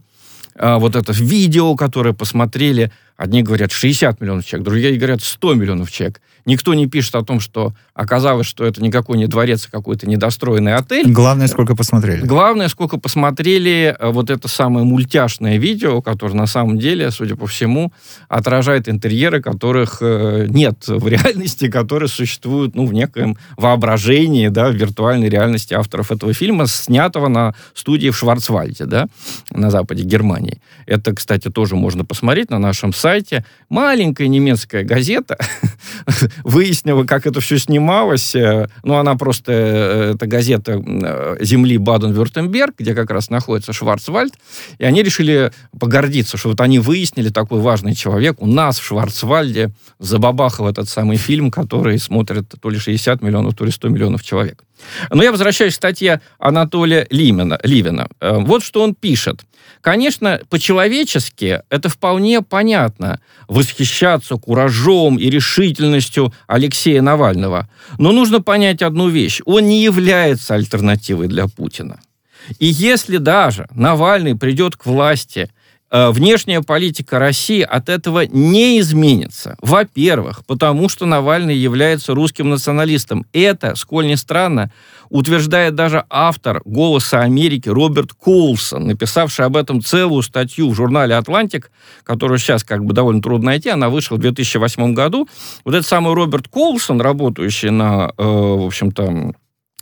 А 0.55 0.77
вот 0.77 0.95
это 0.95 1.13
видео, 1.13 1.75
которое 1.75 2.13
посмотрели, 2.13 2.91
одни 3.19 3.43
говорят 3.43 3.73
60 3.73 4.21
миллионов 4.21 4.45
человек, 4.45 4.65
другие 4.65 4.97
говорят 4.97 5.21
100 5.21 5.53
миллионов 5.55 5.91
человек. 5.91 6.21
Никто 6.45 6.73
не 6.73 6.87
пишет 6.87 7.15
о 7.15 7.23
том, 7.23 7.41
что 7.41 7.73
оказалось, 7.93 8.47
что 8.47 8.65
это 8.65 8.81
никакой 8.81 9.17
не 9.17 9.27
дворец, 9.27 9.67
а 9.67 9.71
какой-то 9.75 10.07
недостроенный 10.07 10.73
отель. 10.73 11.11
Главное, 11.11 11.47
сколько 11.47 11.75
посмотрели. 11.75 12.25
Главное, 12.25 12.69
сколько 12.69 12.97
посмотрели 12.97 13.93
э, 13.99 14.09
вот 14.09 14.29
это 14.29 14.47
самое 14.47 14.85
мультяшное 14.85 15.57
видео, 15.57 16.01
которое 16.01 16.33
на 16.33 16.47
самом 16.47 16.79
деле, 16.79 17.11
судя 17.11 17.35
по 17.35 17.45
всему, 17.45 17.91
отражает 18.29 18.87
интерьеры, 18.87 19.41
которых 19.41 19.97
э, 19.99 20.45
нет 20.47 20.87
в 20.87 21.05
реальности, 21.07 21.69
которые 21.69 22.07
существуют 22.07 22.73
ну, 22.73 22.85
в 22.85 22.93
некоем 22.93 23.37
воображении, 23.57 24.47
да, 24.47 24.69
в 24.69 24.75
виртуальной 24.75 25.27
реальности 25.27 25.73
авторов 25.73 26.09
этого 26.09 26.33
фильма, 26.33 26.67
снятого 26.67 27.27
на 27.27 27.53
студии 27.73 28.09
в 28.11 28.17
Шварцвальде, 28.17 28.85
да, 28.85 29.07
на 29.51 29.69
западе 29.69 30.03
Германии. 30.03 30.61
Это, 30.85 31.13
кстати, 31.13 31.49
тоже 31.49 31.75
можно 31.75 32.05
посмотреть 32.05 32.49
на 32.49 32.59
нашем 32.59 32.93
сайте. 32.93 33.08
Маленькая 33.69 34.27
немецкая 34.27 34.83
газета 34.83 35.37
выяснила, 36.43 37.03
как 37.03 37.27
это 37.27 37.39
все 37.39 37.57
снималось. 37.57 38.35
Э, 38.35 38.67
ну, 38.83 38.95
она 38.95 39.15
просто, 39.15 39.51
э, 39.51 40.13
это 40.15 40.27
газета 40.27 40.81
э, 40.85 41.37
земли 41.41 41.77
Баден-Вюртемберг, 41.77 42.75
где 42.77 42.93
как 42.93 43.11
раз 43.11 43.29
находится 43.29 43.73
Шварцвальд, 43.73 44.33
и 44.77 44.85
они 44.85 45.03
решили 45.03 45.51
погордиться, 45.79 46.37
что 46.37 46.49
вот 46.49 46.61
они 46.61 46.79
выяснили 46.79 47.29
такой 47.29 47.59
важный 47.59 47.95
человек. 47.95 48.41
У 48.41 48.47
нас 48.47 48.79
в 48.79 48.85
Шварцвальде 48.85 49.71
забабахал 49.99 50.67
этот 50.67 50.89
самый 50.89 51.17
фильм, 51.17 51.51
который 51.51 51.99
смотрит 51.99 52.53
то 52.59 52.69
ли 52.69 52.79
60 52.79 53.21
миллионов, 53.21 53.55
то 53.55 53.65
ли 53.65 53.71
100 53.71 53.89
миллионов 53.89 54.23
человек. 54.23 54.63
Но 55.11 55.21
я 55.23 55.31
возвращаюсь 55.31 55.73
к 55.73 55.75
статье 55.75 56.21
Анатолия 56.39 57.05
Лимена, 57.09 57.59
Ливина. 57.63 58.07
Вот 58.21 58.63
что 58.63 58.81
он 58.81 58.95
пишет. 58.95 59.41
Конечно, 59.81 60.41
по-человечески 60.49 61.61
это 61.69 61.89
вполне 61.89 62.41
понятно. 62.41 62.98
Восхищаться 63.47 64.35
куражом 64.35 65.17
и 65.17 65.29
решительностью 65.29 66.33
Алексея 66.47 67.01
Навального. 67.01 67.69
Но 67.97 68.11
нужно 68.11 68.41
понять 68.41 68.81
одну 68.81 69.09
вещь. 69.09 69.41
Он 69.45 69.67
не 69.67 69.83
является 69.83 70.55
альтернативой 70.55 71.27
для 71.27 71.47
Путина. 71.47 71.99
И 72.57 72.65
если 72.65 73.17
даже 73.17 73.67
Навальный 73.73 74.35
придет 74.35 74.75
к 74.75 74.85
власти 74.85 75.49
внешняя 75.91 76.61
политика 76.61 77.19
России 77.19 77.61
от 77.61 77.89
этого 77.89 78.25
не 78.25 78.79
изменится. 78.79 79.57
Во-первых, 79.61 80.45
потому 80.45 80.89
что 80.89 81.05
Навальный 81.05 81.55
является 81.55 82.13
русским 82.13 82.49
националистом. 82.49 83.25
Это, 83.33 83.75
сколь 83.75 84.07
ни 84.07 84.15
странно, 84.15 84.71
утверждает 85.09 85.75
даже 85.75 86.05
автор 86.09 86.61
«Голоса 86.65 87.21
Америки» 87.21 87.69
Роберт 87.69 88.13
Коулсон, 88.13 88.87
написавший 88.87 89.45
об 89.45 89.57
этом 89.57 89.81
целую 89.81 90.21
статью 90.21 90.69
в 90.69 90.75
журнале 90.75 91.15
«Атлантик», 91.15 91.71
которую 92.03 92.37
сейчас 92.39 92.63
как 92.63 92.85
бы 92.85 92.93
довольно 92.93 93.21
трудно 93.21 93.47
найти, 93.47 93.69
она 93.69 93.89
вышла 93.89 94.15
в 94.15 94.19
2008 94.19 94.93
году. 94.93 95.27
Вот 95.65 95.73
этот 95.73 95.87
самый 95.87 96.13
Роберт 96.13 96.47
Коулсон, 96.47 97.01
работающий 97.01 97.71
на, 97.71 98.11
э, 98.17 98.23
в 98.23 98.67
общем-то, 98.67 99.33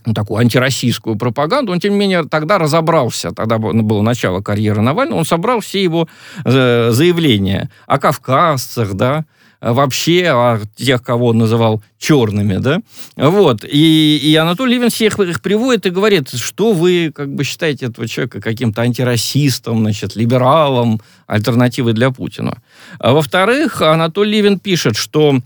ну, 0.08 0.14
такую 0.14 0.40
антироссийскую 0.40 1.18
пропаганду, 1.18 1.74
он, 1.74 1.82
тем 1.82 1.94
не 1.94 2.00
менее, 2.00 2.24
тогда 2.24 2.58
разобрался, 2.58 3.32
тогда 3.32 3.58
было 3.58 4.02
начало 4.02 4.42
карьеры 4.42 4.82
Навального, 4.82 5.20
он 5.20 5.26
собрал 5.26 5.60
все 5.60 5.84
его 5.84 6.08
э, 6.46 6.92
заявления 6.92 7.70
о 7.88 8.00
кавказцах, 8.00 8.94
да, 8.94 9.26
вообще 9.60 10.30
о 10.30 10.62
тех, 10.78 11.04
кого 11.04 11.28
он 11.28 11.40
называл 11.40 11.84
черными, 11.98 12.56
да, 12.56 12.80
вот, 13.18 13.66
и, 13.66 14.18
и 14.24 14.34
Анатолий 14.36 14.76
Левин 14.76 14.90
всех 14.90 15.20
их 15.20 15.42
приводит 15.42 15.86
и 15.86 15.90
говорит, 15.90 16.30
что 16.30 16.72
вы, 16.72 17.12
как 17.14 17.34
бы, 17.34 17.44
считаете 17.44 17.88
этого 17.88 18.08
человека 18.08 18.40
каким-то 18.40 18.84
антирасистом, 18.84 19.80
значит, 19.80 20.16
либералом, 20.16 21.02
альтернативой 21.26 21.92
для 21.92 22.12
Путина. 22.12 22.62
А 23.00 23.12
во-вторых, 23.12 23.82
Анатолий 23.82 24.38
Левин 24.38 24.58
пишет, 24.60 24.96
что, 24.96 25.40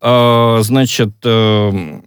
э, 0.00 0.58
значит, 0.62 1.10
э, 1.22 2.00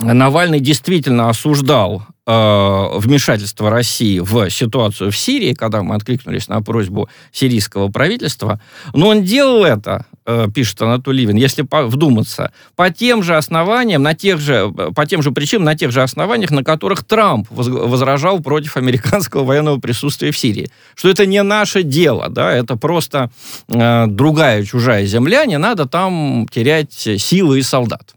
Навальный 0.00 0.60
действительно 0.60 1.28
осуждал 1.28 2.02
э, 2.26 2.98
вмешательство 2.98 3.70
России 3.70 4.18
в 4.18 4.48
ситуацию 4.50 5.10
в 5.10 5.16
Сирии, 5.16 5.52
когда 5.52 5.82
мы 5.82 5.94
откликнулись 5.94 6.48
на 6.48 6.62
просьбу 6.62 7.08
сирийского 7.32 7.88
правительства, 7.88 8.60
но 8.94 9.08
он 9.08 9.24
делал 9.24 9.64
это, 9.64 10.06
э, 10.24 10.48
пишет 10.54 10.80
Анатолий 10.80 11.20
Ливин, 11.20 11.36
если 11.36 11.62
по, 11.62 11.82
вдуматься, 11.82 12.52
по 12.76 12.90
тем 12.90 13.22
же 13.22 13.36
основаниям, 13.36 14.02
на 14.02 14.14
тех 14.14 14.40
же, 14.40 14.70
по 14.70 15.04
тем 15.04 15.22
же 15.22 15.32
причинам, 15.32 15.64
на 15.64 15.76
тех 15.76 15.92
же 15.92 16.02
основаниях, 16.02 16.50
на 16.50 16.64
которых 16.64 17.04
Трамп 17.04 17.46
возражал 17.50 18.40
против 18.40 18.76
американского 18.78 19.44
военного 19.44 19.78
присутствия 19.78 20.30
в 20.30 20.38
Сирии. 20.38 20.70
Что 20.94 21.10
это 21.10 21.26
не 21.26 21.42
наше 21.42 21.82
дело, 21.82 22.30
да, 22.30 22.52
это 22.52 22.76
просто 22.76 23.30
э, 23.68 24.06
другая 24.06 24.64
чужая 24.64 25.04
земля, 25.04 25.44
не 25.44 25.58
надо 25.58 25.86
там 25.86 26.46
терять 26.50 26.92
силы 26.92 27.58
и 27.58 27.62
солдат. 27.62 28.14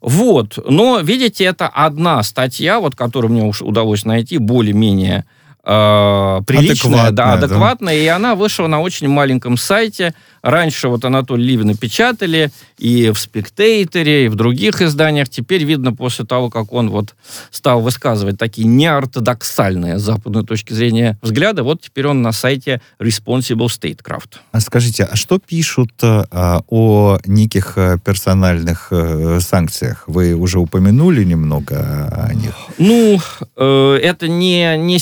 Вот. 0.00 0.58
Но, 0.68 1.00
видите, 1.00 1.44
это 1.44 1.68
одна 1.68 2.22
статья, 2.22 2.80
вот, 2.80 2.96
которую 2.96 3.32
мне 3.32 3.42
уж 3.42 3.62
удалось 3.62 4.04
найти, 4.04 4.38
более-менее 4.38 5.24
э, 5.64 6.40
приличная, 6.46 7.06
адекватная, 7.06 7.10
да, 7.12 7.32
адекватная, 7.32 7.94
да. 7.94 8.00
и 8.00 8.06
она 8.06 8.34
вышла 8.34 8.66
на 8.66 8.80
очень 8.80 9.08
маленьком 9.08 9.56
сайте 9.56 10.14
Раньше 10.42 10.88
вот 10.88 11.04
Анатолий 11.04 11.44
Ливина 11.44 11.74
печатали 11.74 12.50
и 12.78 13.10
в 13.10 13.18
«Спектейторе», 13.18 14.26
и 14.26 14.28
в 14.28 14.36
других 14.36 14.80
изданиях. 14.80 15.28
Теперь 15.28 15.64
видно, 15.64 15.92
после 15.92 16.24
того, 16.24 16.48
как 16.48 16.72
он 16.72 16.88
вот 16.88 17.14
стал 17.50 17.82
высказывать 17.82 18.38
такие 18.38 18.66
неортодоксальные 18.66 19.98
с 19.98 20.02
западной 20.02 20.44
точки 20.44 20.72
зрения 20.72 21.18
взгляды, 21.20 21.62
вот 21.62 21.82
теперь 21.82 22.06
он 22.06 22.22
на 22.22 22.32
сайте 22.32 22.80
Responsible 22.98 23.66
Statecraft. 23.66 24.36
А 24.52 24.60
скажите, 24.60 25.04
а 25.04 25.16
что 25.16 25.38
пишут 25.38 25.92
а, 26.02 26.62
о 26.68 27.18
неких 27.26 27.74
э, 27.76 27.98
персональных 28.02 28.88
а, 28.90 29.38
санкциях? 29.40 30.04
Вы 30.06 30.34
уже 30.34 30.58
упомянули 30.58 31.22
немного 31.22 32.08
о 32.12 32.32
них. 32.32 32.54
Ну, 32.78 33.20
э, 33.56 33.98
это 34.02 34.26
не, 34.26 34.78
не 34.78 34.98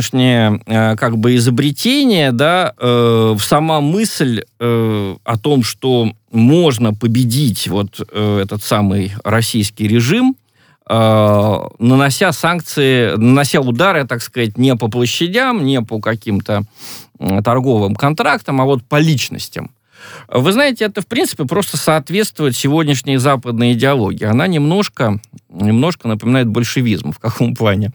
сегодняшнее 0.00 0.60
э, 0.66 0.96
как 0.96 1.18
бы 1.18 1.36
изобретение, 1.36 2.32
да, 2.32 2.72
э, 2.78 3.36
сама 3.40 3.80
мысль 3.80 4.42
э, 4.58 5.16
о 5.24 5.38
том, 5.38 5.62
что 5.62 6.12
можно 6.30 6.94
победить 6.94 7.68
вот 7.68 8.00
э, 8.12 8.40
этот 8.42 8.62
самый 8.62 9.12
российский 9.24 9.88
режим, 9.88 10.36
э, 10.88 11.58
нанося 11.78 12.32
санкции, 12.32 13.16
нанося 13.16 13.60
удары, 13.60 14.06
так 14.06 14.22
сказать, 14.22 14.56
не 14.56 14.74
по 14.76 14.88
площадям, 14.88 15.64
не 15.64 15.82
по 15.82 16.00
каким-то 16.00 16.62
торговым 17.44 17.96
контрактам, 17.96 18.60
а 18.60 18.64
вот 18.64 18.84
по 18.84 19.00
личностям. 19.00 19.70
Вы 20.28 20.52
знаете, 20.52 20.84
это, 20.84 21.02
в 21.02 21.08
принципе, 21.08 21.44
просто 21.44 21.76
соответствует 21.76 22.54
сегодняшней 22.54 23.16
западной 23.16 23.72
идеологии. 23.72 24.24
Она 24.24 24.46
немножко, 24.46 25.20
немножко 25.50 26.06
напоминает 26.06 26.46
большевизм. 26.46 27.10
В 27.10 27.18
каком 27.18 27.56
плане? 27.56 27.90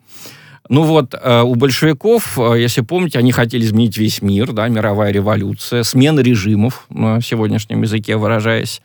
Ну 0.69 0.83
вот, 0.83 1.13
э, 1.13 1.41
у 1.41 1.55
большевиков, 1.55 2.39
э, 2.39 2.61
если 2.61 2.81
помните, 2.81 3.19
они 3.19 3.31
хотели 3.33 3.63
изменить 3.63 3.97
весь 3.97 4.21
мир, 4.21 4.53
да, 4.53 4.67
мировая 4.69 5.11
революция, 5.11 5.83
смена 5.83 6.21
режимов, 6.21 6.85
на 6.89 7.21
сегодняшнем 7.21 7.81
языке 7.81 8.15
выражаясь. 8.15 8.81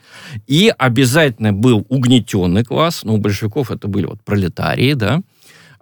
И 0.48 0.72
обязательно 0.76 1.52
был 1.52 1.86
угнетенный 1.88 2.64
класс, 2.64 3.02
ну, 3.04 3.14
у 3.14 3.18
большевиков 3.18 3.70
это 3.70 3.86
были 3.86 4.06
вот 4.06 4.20
пролетарии, 4.22 4.94
да, 4.94 5.22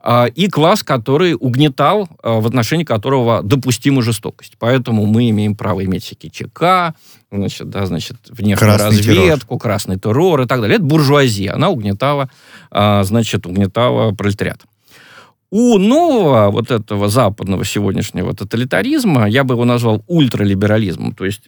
а, 0.09 0.27
и 0.27 0.47
класс, 0.49 0.85
который 0.85 1.35
угнетал, 1.35 2.09
а, 2.23 2.39
в 2.39 2.47
отношении 2.47 2.85
которого 2.85 3.43
допустима 3.43 4.03
жестокость. 4.03 4.53
Поэтому 4.61 5.05
мы 5.05 5.31
имеем 5.31 5.57
право 5.57 5.85
иметь 5.85 6.05
всякие 6.05 6.31
ЧК, 6.31 6.95
значит, 7.33 7.71
да, 7.71 7.87
значит, 7.87 8.17
внешнюю 8.29 8.59
Красный 8.59 8.99
разведку, 8.99 9.57
террор. 9.57 9.61
красный 9.61 9.99
террор 9.99 10.43
и 10.43 10.47
так 10.47 10.61
далее. 10.61 10.77
Это 10.77 10.85
буржуазия. 10.85 11.55
Она 11.55 11.71
угнетала, 11.71 12.31
а, 12.71 13.03
значит, 13.03 13.47
угнетала 13.47 14.13
пролетариат. 14.13 14.63
У 15.51 15.79
нового 15.79 16.51
вот 16.51 16.71
этого 16.71 17.09
западного 17.09 17.65
сегодняшнего 17.65 18.35
тоталитаризма, 18.35 19.29
я 19.29 19.45
бы 19.45 19.55
его 19.55 19.65
назвал 19.65 20.03
ультралиберализмом, 20.09 21.13
то 21.13 21.25
есть 21.25 21.43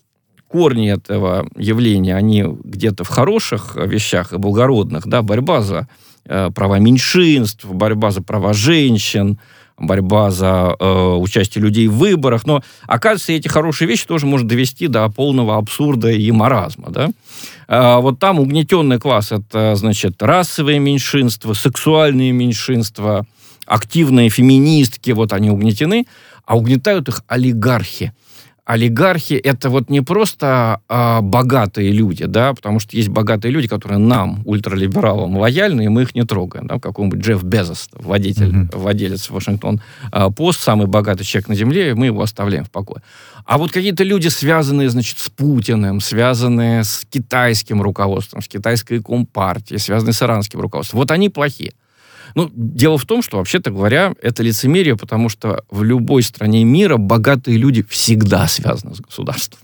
корни 0.47 0.91
этого 0.91 1.47
явления, 1.57 2.17
они 2.17 2.43
где-то 2.43 3.05
в 3.05 3.09
хороших 3.09 3.77
вещах 3.77 4.33
и 4.33 4.39
благородных, 4.39 5.07
да, 5.07 5.23
борьба 5.23 5.63
за 5.63 5.89
э, 6.25 6.51
права 6.55 6.79
меньшинств, 6.79 7.67
борьба 7.67 8.11
за 8.11 8.23
права 8.23 8.55
женщин, 8.55 9.39
борьба 9.79 10.31
за 10.31 10.75
э, 10.79 11.15
участие 11.15 11.63
людей 11.63 11.89
в 11.89 11.95
выборах. 11.95 12.47
Но, 12.47 12.63
оказывается, 12.87 13.33
эти 13.33 13.49
хорошие 13.49 13.89
вещи 13.89 14.07
тоже 14.07 14.27
может 14.27 14.47
довести 14.47 14.89
до 14.89 15.09
полного 15.09 15.57
абсурда 15.57 16.11
и 16.11 16.31
маразма. 16.31 16.91
Да? 16.91 17.11
А 17.69 18.01
вот 18.01 18.19
там 18.19 18.41
угнетенный 18.41 18.99
класс– 18.99 19.33
это, 19.33 19.75
значит, 19.77 20.23
расовые 20.23 20.79
меньшинства, 20.79 21.53
сексуальные 21.53 22.33
меньшинства, 22.33 23.27
активные 23.69 24.31
феминистки, 24.31 25.11
вот 25.11 25.33
они 25.33 25.51
угнетены, 25.51 26.07
а 26.45 26.57
угнетают 26.57 27.09
их 27.09 27.23
олигархи 27.27 28.13
олигархи 28.69 29.33
это 29.33 29.71
вот 29.71 29.89
не 29.89 30.03
просто 30.03 30.83
а, 30.91 31.23
богатые 31.23 31.91
люди, 31.91 32.27
да, 32.27 32.53
потому 32.53 32.81
что 32.81 32.99
есть 32.99 33.09
богатые 33.09 33.51
люди, 33.51 33.67
которые 33.67 33.99
нам, 33.99 34.43
ультралибералам, 34.45 35.39
лояльны, 35.39 35.87
и 35.87 35.89
мы 35.89 36.03
их 36.03 36.15
не 36.15 36.25
трогаем, 36.25 36.67
да, 36.67 36.79
какой-нибудь 36.79 37.21
Джефф 37.21 37.43
Безос, 37.45 37.89
владелец, 37.95 38.37
mm-hmm. 38.37 38.77
владелец 38.77 39.31
Вашингтон 39.31 39.81
а, 40.13 40.29
Пост, 40.29 40.61
самый 40.61 40.87
богатый 40.87 41.25
человек 41.25 41.49
на 41.49 41.55
земле, 41.55 41.91
и 41.91 41.95
мы 41.95 42.07
его 42.07 42.21
оставляем 42.21 42.67
в 42.67 42.71
покое. 42.71 43.01
А 43.47 43.57
вот 43.57 43.73
какие-то 43.73 44.05
люди, 44.05 44.29
связанные, 44.29 44.91
значит, 44.91 45.19
с 45.19 45.31
Путиным, 45.31 46.03
связанные 46.03 46.85
с 46.85 47.07
китайским 47.09 47.81
руководством, 47.81 48.43
с 48.43 48.49
китайской 48.49 49.01
компартией, 49.01 49.79
связанные 49.79 50.13
с 50.13 50.23
иранским 50.23 50.61
руководством, 50.61 50.99
вот 50.99 51.11
они 51.11 51.31
плохие. 51.31 51.73
Ну, 52.35 52.51
дело 52.55 52.99
в 52.99 53.05
том, 53.05 53.23
что, 53.23 53.39
вообще-то 53.39 53.71
говоря, 53.71 54.15
это 54.23 54.43
лицемерие, 54.43 54.97
потому 54.97 55.29
что 55.29 55.65
в 55.71 55.83
любой 55.83 56.23
стране 56.23 56.65
мира 56.65 56.97
богатые 56.97 57.57
люди 57.57 57.85
всегда 57.89 58.47
связаны 58.49 58.95
с 58.95 59.01
государством. 59.01 59.61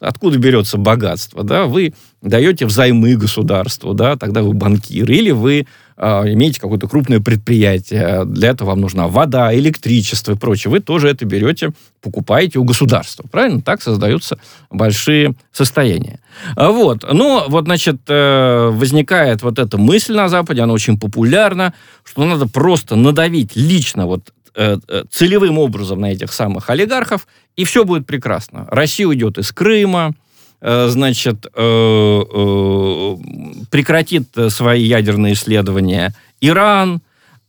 Откуда 0.00 0.38
берется 0.38 0.78
богатство? 0.78 1.42
Да? 1.42 1.66
Вы 1.66 1.94
даете 2.22 2.66
взаймы 2.66 3.16
государству, 3.16 3.94
да, 3.94 4.16
тогда 4.16 4.42
вы 4.42 4.52
банкир, 4.52 5.10
или 5.10 5.30
вы 5.30 5.66
имеете 5.98 6.60
какое-то 6.60 6.88
крупное 6.88 7.20
предприятие, 7.20 8.24
для 8.24 8.50
этого 8.50 8.68
вам 8.68 8.80
нужна 8.80 9.08
вода, 9.08 9.54
электричество 9.54 10.32
и 10.32 10.36
прочее. 10.36 10.70
Вы 10.70 10.80
тоже 10.80 11.08
это 11.08 11.24
берете, 11.24 11.72
покупаете 12.00 12.58
у 12.58 12.64
государства. 12.64 13.24
Правильно? 13.30 13.60
Так 13.62 13.82
создаются 13.82 14.38
большие 14.70 15.34
состояния. 15.50 16.20
А 16.56 16.70
Вот. 16.70 17.04
Но 17.12 17.46
вот, 17.48 17.64
значит, 17.64 17.96
э, 18.08 18.68
возникает 18.72 19.42
вот 19.42 19.58
эта 19.58 19.76
мысль 19.76 20.14
на 20.14 20.28
Западе, 20.28 20.62
она 20.62 20.72
очень 20.72 20.98
популярна, 20.98 21.74
что 22.04 22.24
надо 22.24 22.46
просто 22.46 22.94
надавить 22.94 23.56
лично 23.56 24.06
вот 24.06 24.32
э, 24.54 24.78
э, 24.86 25.04
целевым 25.10 25.58
образом 25.58 26.00
на 26.00 26.12
этих 26.12 26.32
самых 26.32 26.70
олигархов, 26.70 27.26
и 27.56 27.64
все 27.64 27.84
будет 27.84 28.06
прекрасно. 28.06 28.66
Россия 28.70 29.06
уйдет 29.06 29.38
из 29.38 29.50
Крыма, 29.50 30.14
значит, 30.60 31.46
прекратит 33.70 34.28
свои 34.48 34.82
ядерные 34.82 35.34
исследования 35.34 36.14
Иран, 36.40 37.00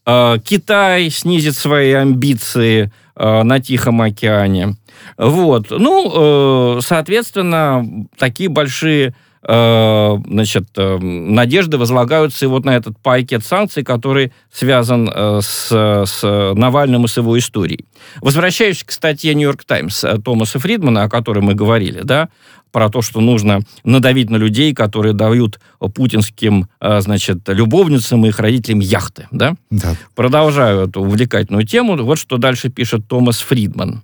Китай 0.06 1.10
снизит 1.10 1.56
свои 1.56 1.94
амбиции 1.94 2.92
на 3.16 3.60
Тихом 3.60 4.02
океане. 4.02 4.76
Вот. 5.18 5.72
Ну, 5.72 6.80
соответственно, 6.82 7.86
такие 8.18 8.50
большие 8.50 9.14
значит, 9.42 10.68
надежды 10.76 11.78
возлагаются 11.78 12.46
и 12.46 12.48
вот 12.50 12.66
на 12.66 12.76
этот 12.76 13.00
пакет 13.00 13.46
санкций, 13.46 13.84
который 13.84 14.34
связан 14.52 15.10
с, 15.42 15.70
с 15.72 16.54
Навальным 16.56 17.06
и 17.06 17.08
с 17.08 17.18
его 17.18 17.38
историей. 17.40 17.86
Возвращаясь 18.22 18.84
к 18.84 18.92
статье 18.92 19.34
«Нью-Йорк 19.34 19.64
Таймс» 19.64 20.04
Томаса 20.26 20.60
Фридмана, 20.60 21.04
о 21.04 21.10
которой 21.10 21.40
мы 21.40 21.54
говорили, 21.56 22.02
да, 22.04 22.30
про 22.72 22.90
то, 22.90 23.02
что 23.02 23.20
нужно 23.20 23.62
надавить 23.84 24.30
на 24.30 24.36
людей, 24.36 24.76
которые 24.76 25.14
дают 25.14 25.60
путинским, 25.80 26.68
значит, 26.80 27.40
любовницам 27.48 28.26
и 28.26 28.30
их 28.30 28.40
родителям 28.40 28.80
яхты, 28.80 29.28
да? 29.32 29.56
Да. 29.72 29.96
Продолжаю 30.16 30.88
эту 30.88 31.02
увлекательную 31.02 31.66
тему. 31.66 31.98
Вот 31.98 32.20
что 32.20 32.38
дальше 32.38 32.70
пишет 32.70 33.08
Томас 33.08 33.40
Фридман. 33.40 34.04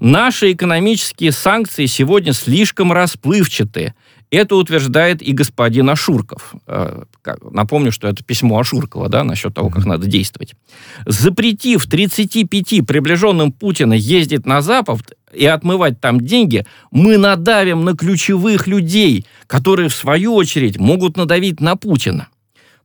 Наши 0.00 0.52
экономические 0.52 1.32
санкции 1.32 1.86
сегодня 1.86 2.32
слишком 2.32 2.92
расплывчаты. 2.92 3.94
Это 4.30 4.56
утверждает 4.56 5.22
и 5.22 5.32
господин 5.32 5.88
Ашурков. 5.88 6.54
Напомню, 7.50 7.92
что 7.92 8.08
это 8.08 8.22
письмо 8.22 8.58
Ашуркова, 8.58 9.08
да, 9.08 9.24
насчет 9.24 9.54
того, 9.54 9.70
как 9.70 9.86
надо 9.86 10.06
действовать. 10.06 10.54
Запретив 11.06 11.86
35 11.86 12.86
приближенным 12.86 13.52
Путина 13.52 13.94
ездить 13.94 14.44
на 14.44 14.60
Запад 14.60 15.12
и 15.32 15.46
отмывать 15.46 16.00
там 16.00 16.20
деньги, 16.20 16.66
мы 16.90 17.16
надавим 17.16 17.84
на 17.84 17.96
ключевых 17.96 18.66
людей, 18.66 19.24
которые, 19.46 19.88
в 19.88 19.94
свою 19.94 20.34
очередь, 20.34 20.78
могут 20.78 21.16
надавить 21.16 21.60
на 21.60 21.76
Путина. 21.76 22.28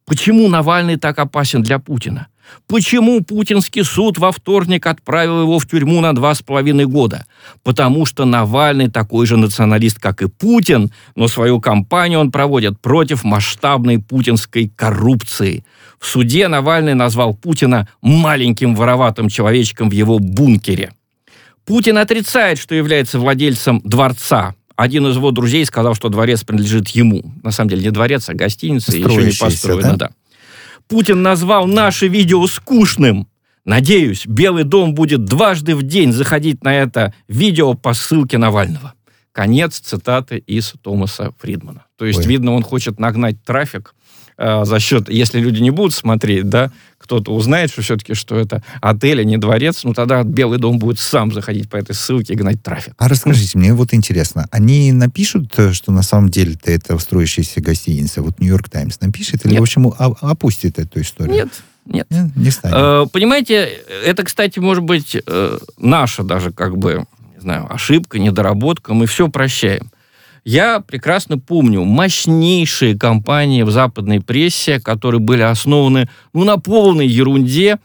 Почему 0.05 0.47
Навальный 0.49 0.97
так 0.97 1.19
опасен 1.19 1.61
для 1.63 1.79
Путина? 1.79 2.27
Почему 2.67 3.21
путинский 3.21 3.83
суд 3.83 4.17
во 4.17 4.31
вторник 4.31 4.87
отправил 4.87 5.41
его 5.41 5.59
в 5.59 5.67
тюрьму 5.67 6.01
на 6.01 6.13
два 6.13 6.33
с 6.33 6.41
половиной 6.41 6.85
года? 6.85 7.25
Потому 7.63 8.05
что 8.05 8.25
Навальный 8.25 8.89
такой 8.89 9.25
же 9.25 9.37
националист, 9.37 9.99
как 9.99 10.21
и 10.21 10.27
Путин, 10.27 10.91
но 11.15 11.27
свою 11.27 11.59
кампанию 11.59 12.19
он 12.19 12.31
проводит 12.31 12.79
против 12.79 13.23
масштабной 13.23 13.99
путинской 13.99 14.71
коррупции. 14.75 15.63
В 15.99 16.07
суде 16.07 16.47
Навальный 16.47 16.95
назвал 16.95 17.33
Путина 17.33 17.87
маленьким 18.01 18.75
вороватым 18.75 19.29
человечком 19.29 19.89
в 19.89 19.93
его 19.93 20.19
бункере. 20.19 20.91
Путин 21.65 21.97
отрицает, 21.97 22.59
что 22.59 22.75
является 22.75 23.19
владельцем 23.19 23.81
дворца. 23.83 24.55
Один 24.75 25.07
из 25.07 25.15
его 25.15 25.31
друзей 25.31 25.65
сказал, 25.65 25.95
что 25.95 26.09
дворец 26.09 26.43
принадлежит 26.43 26.89
ему. 26.89 27.23
На 27.43 27.51
самом 27.51 27.69
деле 27.69 27.83
не 27.83 27.91
дворец, 27.91 28.27
а 28.29 28.33
гостиница, 28.33 28.91
еще 28.91 29.23
не 29.23 29.31
построена, 29.31 29.95
да? 29.95 29.95
да. 29.95 30.09
Путин 30.87 31.21
назвал 31.21 31.67
наше 31.67 32.07
видео 32.07 32.45
скучным. 32.47 33.27
Надеюсь, 33.65 34.25
Белый 34.25 34.63
дом 34.63 34.93
будет 34.93 35.23
дважды 35.25 35.75
в 35.75 35.83
день 35.83 36.11
заходить 36.11 36.63
на 36.63 36.75
это 36.75 37.13
видео 37.27 37.75
по 37.75 37.93
ссылке 37.93 38.37
Навального. 38.37 38.93
Конец 39.31 39.79
цитаты 39.79 40.37
из 40.37 40.73
Томаса 40.81 41.33
Фридмана. 41.39 41.85
То 41.97 42.05
есть, 42.05 42.19
Ой. 42.19 42.25
видно, 42.25 42.53
он 42.53 42.61
хочет 42.61 42.99
нагнать 42.99 43.43
трафик 43.43 43.95
э, 44.37 44.65
за 44.65 44.79
счет, 44.79 45.09
если 45.09 45.39
люди 45.39 45.61
не 45.61 45.71
будут 45.71 45.93
смотреть, 45.93 46.49
да, 46.49 46.71
кто-то 47.03 47.33
узнает, 47.33 47.69
что 47.69 47.81
все-таки, 47.81 48.13
что 48.13 48.37
это 48.37 48.63
отель, 48.81 49.19
а 49.19 49.23
не 49.23 49.37
дворец, 49.37 49.83
ну 49.83 49.93
тогда 49.93 50.23
Белый 50.23 50.57
дом 50.57 50.79
будет 50.79 50.99
сам 50.99 51.33
заходить 51.33 51.69
по 51.69 51.75
этой 51.75 51.93
ссылке 51.93 52.33
и 52.33 52.35
гнать 52.35 52.63
трафик. 52.63 52.93
А 52.97 53.09
расскажите, 53.09 53.57
мне 53.57 53.73
вот 53.73 53.93
интересно, 53.93 54.47
они 54.51 54.91
напишут, 54.93 55.53
э, 55.57 55.73
что 55.73 55.91
на 55.91 56.01
самом 56.01 56.29
деле-то 56.29 56.71
это 56.71 56.97
строящаяся 56.97 57.61
гостиница, 57.61 58.21
вот 58.21 58.39
Нью-Йорк 58.39 58.69
Таймс 58.69 59.01
напишет, 59.01 59.45
или, 59.45 59.53
Нет. 59.53 59.59
в 59.59 59.63
общем, 59.63 59.93
опустит 59.97 60.79
эту 60.79 61.01
историю? 61.01 61.35
Нет, 61.35 61.49
нет. 61.85 62.07
Нет, 62.09 62.35
не 62.35 62.51
станет. 62.51 62.77
Э, 62.77 63.05
Понимаете, 63.11 63.69
это, 64.05 64.23
кстати, 64.23 64.59
может 64.59 64.83
быть 64.83 65.17
э, 65.25 65.57
наша 65.77 66.23
даже 66.23 66.51
как 66.51 66.77
бы, 66.77 67.05
не 67.35 67.41
знаю, 67.41 67.67
ошибка, 67.73 68.19
недоработка. 68.19 68.93
Мы 68.93 69.07
все 69.07 69.27
прощаем. 69.27 69.91
Я 70.45 70.81
прекрасно 70.81 71.37
помню 71.39 71.83
мощнейшие 71.83 72.97
компании 72.97 73.63
в 73.63 73.71
западной 73.71 74.19
прессе, 74.19 74.79
которые 74.79 75.21
были 75.21 75.41
основаны 75.41 76.09
ну, 76.33 76.43
на 76.43 76.57
полной 76.57 77.07
ерунде, 77.07 77.77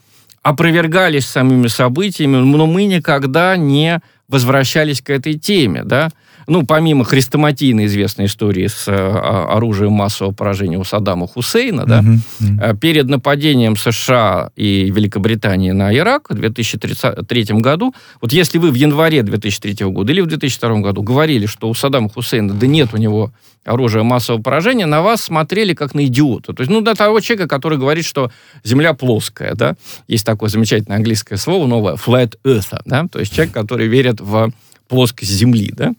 опровергались 0.43 1.27
самими 1.27 1.69
событиями, 1.69 2.37
но 2.37 2.67
мы 2.67 2.87
никогда 2.87 3.57
не 3.57 4.01
возвращались 4.29 5.01
к 5.01 5.11
этой 5.11 5.35
теме, 5.35 5.85
да. 5.85 6.11
Ну, 6.49 6.67
помимо 6.67 7.05
хрестоматийной 7.05 7.87
известной 7.87 8.25
истории 8.27 8.67
с 8.67 8.85
а, 8.89 9.47
оружием 9.57 9.93
массового 9.93 10.33
поражения 10.33 10.79
у 10.79 10.85
Саддама 10.85 11.27
Хусейна, 11.29 11.85
да, 11.85 12.03
Мгм. 12.03 12.79
перед 12.79 13.09
нападением 13.09 13.77
США 13.77 14.51
и 14.57 14.91
Великобритании 14.91 15.73
на 15.73 15.95
Ирак 15.95 16.31
в 16.31 16.35
2003 16.35 17.61
году, 17.61 17.95
вот 18.21 18.33
если 18.33 18.59
вы 18.59 18.71
в 18.71 18.75
январе 18.75 19.23
2003 19.23 19.91
года 19.91 20.13
или 20.13 20.21
в 20.21 20.27
2002 20.27 20.81
году 20.81 21.03
говорили, 21.03 21.47
что 21.47 21.69
у 21.69 21.75
Саддама 21.75 22.09
Хусейна, 22.09 22.55
да 22.55 22.67
нет 22.67 22.91
у 22.93 22.97
него 22.97 23.31
оружия 23.65 24.03
массового 24.03 24.41
поражения, 24.41 24.87
на 24.87 25.03
вас 25.03 25.21
смотрели 25.23 25.75
как 25.75 25.95
на 25.95 26.07
идиота. 26.07 26.55
То 26.55 26.63
есть, 26.63 26.71
ну, 26.71 26.81
до 26.81 26.95
того 26.95 27.21
человека, 27.21 27.49
который 27.49 27.77
говорит, 27.77 28.07
что 28.07 28.31
Земля 28.65 28.95
плоская, 28.95 29.55
да. 29.55 29.75
Есть 30.07 30.25
такое 30.25 30.49
замечательное 30.49 30.97
английское 30.97 31.37
слово 31.37 31.67
новое, 31.67 31.95
flat 31.97 32.35
earth, 32.45 32.81
да, 32.87 33.07
то 33.13 33.19
есть 33.19 33.35
человек, 33.35 33.53
который 33.53 33.87
верит 33.89 34.21
в 34.21 34.51
плоскость 34.89 35.33
Земли, 35.33 35.71
да. 35.77 35.93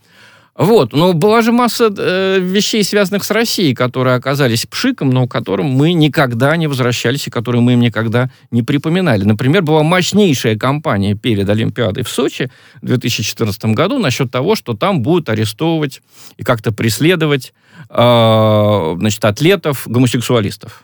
Вот, 0.60 0.92
но 0.92 1.14
была 1.14 1.42
же 1.42 1.54
масса 1.54 1.90
э, 1.98 2.40
вещей, 2.42 2.84
связанных 2.84 3.24
с 3.24 3.32
Россией, 3.32 3.74
которые 3.74 4.18
оказались 4.18 4.66
пшиком, 4.66 5.10
но 5.10 5.26
которым 5.26 5.68
мы 5.68 5.94
никогда 5.94 6.58
не 6.58 6.68
возвращались 6.68 7.28
и 7.28 7.30
которые 7.30 7.62
мы 7.62 7.74
им 7.74 7.80
никогда 7.80 8.30
не 8.52 8.62
припоминали. 8.62 9.24
Например, 9.24 9.62
была 9.62 9.84
мощнейшая 9.84 10.58
кампания 10.58 11.16
перед 11.16 11.48
Олимпиадой 11.48 12.04
в 12.04 12.10
Сочи 12.10 12.52
в 12.82 12.88
2014 12.88 13.68
году 13.68 14.00
насчет 14.00 14.32
того, 14.32 14.56
что 14.56 14.74
там 14.74 15.02
будут 15.02 15.30
арестовывать 15.30 16.02
и 16.36 16.44
как-то 16.44 16.74
преследовать 16.74 17.54
э, 17.90 18.96
значит, 19.00 19.24
атлетов, 19.24 19.84
гомосексуалистов. 19.86 20.84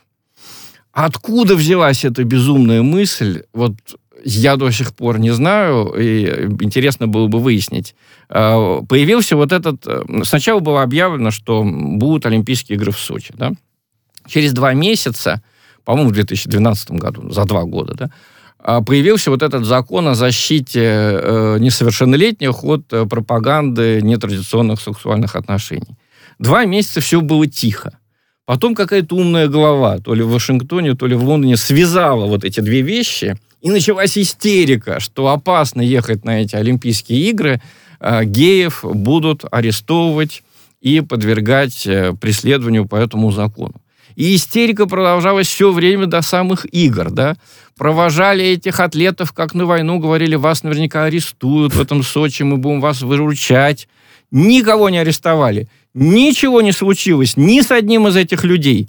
Откуда 0.92 1.54
взялась 1.54 2.02
эта 2.02 2.24
безумная 2.24 2.80
мысль? 2.80 3.42
Вот 3.52 3.74
я 4.24 4.56
до 4.56 4.70
сих 4.70 4.94
пор 4.94 5.18
не 5.18 5.30
знаю, 5.30 5.92
и 5.98 6.46
интересно 6.60 7.06
было 7.06 7.26
бы 7.26 7.38
выяснить. 7.38 7.94
Э, 8.28 8.80
Появился 8.88 9.36
вот 9.36 9.52
этот... 9.52 9.86
э, 9.86 10.02
Сначала 10.24 10.60
было 10.60 10.82
объявлено, 10.82 11.30
что 11.30 11.62
будут 11.64 12.26
Олимпийские 12.26 12.76
игры 12.76 12.92
в 12.92 12.98
Сочи, 12.98 13.32
да? 13.36 13.52
Через 14.26 14.52
два 14.52 14.74
месяца, 14.74 15.42
по-моему, 15.84 16.10
в 16.10 16.12
2012 16.12 16.90
году, 16.92 17.30
за 17.30 17.44
два 17.44 17.64
года, 17.64 17.94
да, 17.94 18.10
а, 18.58 18.82
появился 18.82 19.30
вот 19.30 19.42
этот 19.42 19.64
закон 19.64 20.08
о 20.08 20.14
защите 20.14 20.82
э, 20.82 21.56
несовершеннолетних 21.60 22.64
от 22.64 22.92
э, 22.92 23.06
пропаганды 23.06 24.00
нетрадиционных 24.02 24.80
сексуальных 24.80 25.36
отношений. 25.36 25.96
Два 26.40 26.64
месяца 26.64 27.00
все 27.00 27.20
было 27.20 27.46
тихо. 27.46 27.98
Потом 28.44 28.74
какая-то 28.74 29.14
умная 29.14 29.46
голова, 29.46 29.98
то 29.98 30.14
ли 30.14 30.22
в 30.22 30.30
Вашингтоне, 30.30 30.94
то 30.94 31.06
ли 31.06 31.14
в 31.14 31.22
Лондоне, 31.22 31.56
связала 31.56 32.26
вот 32.26 32.44
эти 32.44 32.58
две 32.58 32.80
вещи, 32.80 33.36
и 33.60 33.70
началась 33.70 34.18
истерика, 34.18 35.00
что 35.00 35.28
опасно 35.28 35.80
ехать 35.80 36.24
на 36.24 36.42
эти 36.42 36.56
Олимпийские 36.56 37.30
игры, 37.30 37.60
геев 38.00 38.84
будут 38.84 39.44
арестовывать 39.50 40.42
и 40.80 41.00
подвергать 41.00 41.86
э, 41.86 42.14
преследованию 42.20 42.86
по 42.86 42.96
этому 42.96 43.32
закону. 43.32 43.74
И 44.14 44.34
истерика 44.34 44.86
продолжалась 44.86 45.46
все 45.46 45.72
время 45.72 46.06
до 46.06 46.22
самых 46.22 46.64
игр, 46.72 47.10
да. 47.10 47.36
Провожали 47.76 48.44
этих 48.44 48.80
атлетов 48.80 49.32
как 49.32 49.52
на 49.54 49.66
войну, 49.66 49.98
говорили, 49.98 50.36
вас 50.36 50.62
наверняка 50.62 51.04
арестуют 51.04 51.74
в 51.74 51.80
этом 51.80 52.02
Сочи, 52.02 52.42
мы 52.42 52.56
будем 52.56 52.80
вас 52.80 53.02
выручать. 53.02 53.88
Никого 54.30 54.88
не 54.88 54.98
арестовали. 54.98 55.68
Ничего 55.92 56.62
не 56.62 56.72
случилось 56.72 57.36
ни 57.36 57.60
с 57.60 57.70
одним 57.70 58.08
из 58.08 58.16
этих 58.16 58.44
людей. 58.44 58.88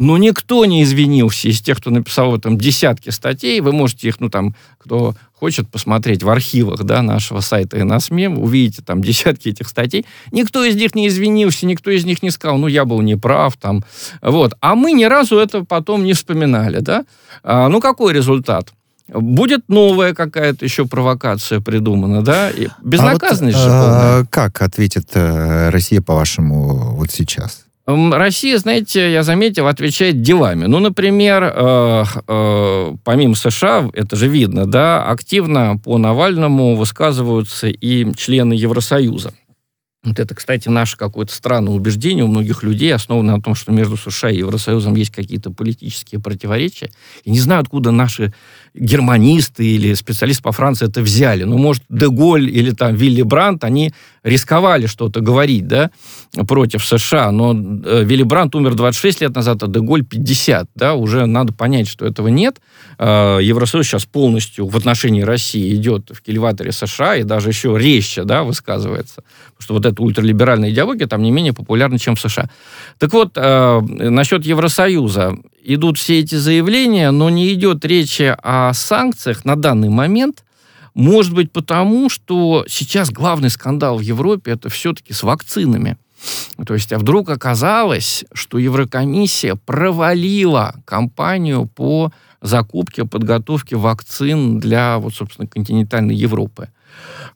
Но 0.00 0.16
никто 0.16 0.64
не 0.64 0.82
извинился 0.82 1.48
из 1.48 1.60
тех, 1.60 1.76
кто 1.76 1.90
написал 1.90 2.30
в 2.30 2.34
этом 2.34 2.56
десятки 2.56 3.10
статей. 3.10 3.60
Вы 3.60 3.72
можете 3.72 4.08
их, 4.08 4.18
ну 4.18 4.30
там, 4.30 4.54
кто 4.78 5.14
хочет 5.34 5.68
посмотреть 5.68 6.22
в 6.22 6.30
архивах 6.30 6.84
да, 6.84 7.02
нашего 7.02 7.40
сайта 7.40 7.76
и 7.76 7.82
на 7.82 8.00
СМИ, 8.00 8.28
увидите 8.28 8.80
там 8.80 9.02
десятки 9.02 9.50
этих 9.50 9.68
статей. 9.68 10.06
Никто 10.32 10.64
из 10.64 10.74
них 10.74 10.94
не 10.94 11.06
извинился, 11.08 11.66
никто 11.66 11.90
из 11.90 12.06
них 12.06 12.22
не 12.22 12.30
сказал, 12.30 12.56
ну, 12.56 12.66
я 12.66 12.86
был 12.86 13.02
неправ, 13.02 13.58
там, 13.58 13.84
вот. 14.22 14.54
А 14.60 14.74
мы 14.74 14.92
ни 14.92 15.04
разу 15.04 15.36
это 15.36 15.66
потом 15.66 16.02
не 16.02 16.14
вспоминали, 16.14 16.80
да. 16.80 17.04
А, 17.42 17.68
ну, 17.68 17.82
какой 17.82 18.14
результат? 18.14 18.72
Будет 19.08 19.68
новая 19.68 20.14
какая-то 20.14 20.64
еще 20.64 20.86
провокация 20.86 21.60
придумана, 21.60 22.22
да? 22.22 22.48
И 22.48 22.68
безнаказанность 22.82 23.58
А 23.58 23.60
же 23.60 23.68
вот, 23.70 23.84
полная. 23.84 24.24
как 24.30 24.62
ответит 24.62 25.10
э, 25.12 25.68
Россия, 25.68 26.00
по-вашему, 26.00 26.94
вот 26.94 27.10
сейчас? 27.10 27.66
Россия, 27.86 28.58
знаете, 28.58 29.12
я 29.12 29.22
заметил, 29.22 29.66
отвечает 29.66 30.22
делами. 30.22 30.66
Ну, 30.66 30.78
например, 30.78 31.42
э, 31.42 32.04
э, 32.28 32.92
помимо 33.04 33.34
США, 33.34 33.90
это 33.94 34.16
же 34.16 34.28
видно, 34.28 34.66
да, 34.66 35.04
активно 35.04 35.78
по 35.82 35.98
Навальному 35.98 36.76
высказываются 36.76 37.68
и 37.68 38.12
члены 38.14 38.52
Евросоюза. 38.52 39.32
Вот 40.02 40.18
это, 40.18 40.34
кстати, 40.34 40.68
наше 40.68 40.96
какое-то 40.96 41.34
странное 41.34 41.74
убеждение 41.74 42.24
у 42.24 42.28
многих 42.28 42.62
людей, 42.62 42.94
основанное 42.94 43.36
на 43.36 43.42
том, 43.42 43.54
что 43.54 43.70
между 43.70 43.98
США 43.98 44.30
и 44.30 44.38
Евросоюзом 44.38 44.94
есть 44.94 45.10
какие-то 45.10 45.50
политические 45.50 46.22
противоречия. 46.22 46.90
И 47.24 47.30
не 47.30 47.38
знаю, 47.38 47.60
откуда 47.60 47.90
наши 47.90 48.32
германисты 48.74 49.64
или 49.66 49.94
специалисты 49.94 50.42
по 50.42 50.52
Франции 50.52 50.86
это 50.86 51.00
взяли. 51.00 51.44
Ну, 51.44 51.58
может, 51.58 51.82
Деголь 51.88 52.48
или 52.48 52.70
там 52.70 52.94
Вилли 52.94 53.22
Брандт, 53.22 53.64
они 53.64 53.92
рисковали 54.22 54.86
что-то 54.86 55.20
говорить, 55.20 55.66
да, 55.66 55.90
против 56.46 56.84
США, 56.84 57.30
но 57.30 57.52
э, 57.52 58.04
Вилли 58.04 58.22
Брандт 58.22 58.54
умер 58.54 58.74
26 58.74 59.22
лет 59.22 59.34
назад, 59.34 59.62
а 59.62 59.66
Деголь 59.66 60.04
50, 60.04 60.68
да, 60.74 60.94
уже 60.94 61.26
надо 61.26 61.52
понять, 61.52 61.88
что 61.88 62.06
этого 62.06 62.28
нет. 62.28 62.60
Э, 62.98 63.38
Евросоюз 63.40 63.86
сейчас 63.86 64.04
полностью 64.04 64.66
в 64.66 64.76
отношении 64.76 65.22
России 65.22 65.74
идет 65.74 66.10
в 66.12 66.22
кильваторе 66.22 66.72
США 66.72 67.16
и 67.16 67.22
даже 67.22 67.48
еще 67.48 67.76
резче, 67.78 68.24
да, 68.24 68.44
высказывается, 68.44 69.22
потому 69.56 69.62
что 69.62 69.74
вот 69.74 69.86
эта 69.86 70.02
ультралиберальная 70.02 70.70
идеология 70.70 71.06
там 71.06 71.22
не 71.22 71.30
менее 71.30 71.52
популярна, 71.52 71.98
чем 71.98 72.14
в 72.14 72.20
США. 72.20 72.50
Так 72.98 73.12
вот, 73.12 73.32
э, 73.36 73.80
насчет 73.80 74.44
Евросоюза 74.44 75.36
идут 75.62 75.98
все 75.98 76.20
эти 76.20 76.34
заявления, 76.34 77.10
но 77.10 77.30
не 77.30 77.52
идет 77.54 77.84
речи 77.84 78.34
о 78.42 78.72
санкциях 78.72 79.44
на 79.44 79.56
данный 79.56 79.88
момент, 79.88 80.44
может 80.94 81.32
быть, 81.32 81.52
потому 81.52 82.08
что 82.08 82.64
сейчас 82.68 83.10
главный 83.10 83.50
скандал 83.50 83.98
в 83.98 84.00
Европе 84.00 84.52
это 84.52 84.68
все-таки 84.68 85.12
с 85.12 85.22
вакцинами. 85.22 85.96
То 86.66 86.74
есть, 86.74 86.92
а 86.92 86.98
вдруг 86.98 87.30
оказалось, 87.30 88.24
что 88.32 88.58
Еврокомиссия 88.58 89.54
провалила 89.54 90.74
кампанию 90.84 91.66
по 91.66 92.12
закупке, 92.42 93.04
подготовке 93.04 93.76
вакцин 93.76 94.58
для, 94.58 94.98
вот, 94.98 95.14
собственно, 95.14 95.46
континентальной 95.46 96.14
Европы. 96.14 96.68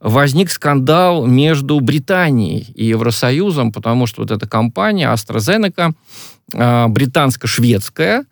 Возник 0.01 0.51
скандал 0.51 1.27
между 1.27 1.81
Британией 1.81 2.67
и 2.75 2.85
Евросоюзом, 2.85 3.73
потому 3.73 4.07
что 4.07 4.23
вот 4.23 4.31
эта 4.31 4.47
компания 4.47 5.11
AstraZeneca, 5.11 5.93
э, 6.53 6.87
британско-шведская, 6.89 8.25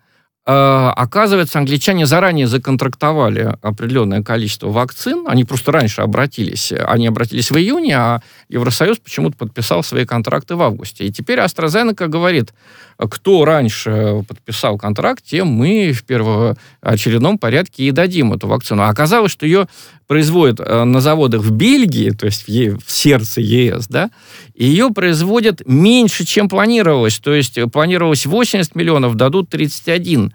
э, 0.45 0.51
оказывается, 0.95 1.57
англичане 1.57 2.05
заранее 2.05 2.47
законтрактовали 2.47 3.55
определенное 3.61 4.21
количество 4.21 4.69
вакцин. 4.69 5.23
Они 5.27 5.45
просто 5.45 5.71
раньше 5.71 6.01
обратились. 6.01 6.73
Они 6.73 7.07
обратились 7.07 7.49
в 7.49 7.57
июне, 7.57 7.97
а 7.97 8.21
Евросоюз 8.49 8.99
почему-то 8.99 9.37
подписал 9.37 9.83
свои 9.83 10.05
контракты 10.05 10.55
в 10.55 10.61
августе. 10.61 11.05
И 11.05 11.11
теперь 11.11 11.39
AstraZeneca 11.39 12.07
говорит, 12.07 12.53
кто 12.97 13.45
раньше 13.45 14.23
подписал 14.27 14.77
контракт, 14.77 15.23
тем 15.23 15.47
мы 15.47 15.91
в 15.91 16.03
первоочередном 16.03 17.37
порядке 17.37 17.83
и 17.85 17.91
дадим 17.91 18.33
эту 18.33 18.47
вакцину. 18.47 18.83
А 18.83 18.89
оказалось, 18.89 19.31
что 19.31 19.45
ее 19.45 19.67
производят 20.07 20.59
э, 20.59 20.83
на 20.83 21.01
заводах 21.01 21.41
в 21.41 21.51
Бельгии, 21.51 22.09
то 22.11 22.25
есть 22.25 22.43
в, 22.43 22.47
Е- 22.49 22.77
в 22.83 22.91
сердце 22.91 23.41
ЕС, 23.41 23.87
да, 23.87 24.09
ее 24.55 24.89
производят 24.89 25.61
меньше, 25.65 26.25
чем 26.25 26.49
планировалось. 26.49 27.19
То 27.19 27.33
есть 27.33 27.57
э, 27.57 27.67
планировалось 27.67 28.25
80 28.25 28.75
миллионов, 28.75 29.15
дадут 29.15 29.49
31. 29.49 30.33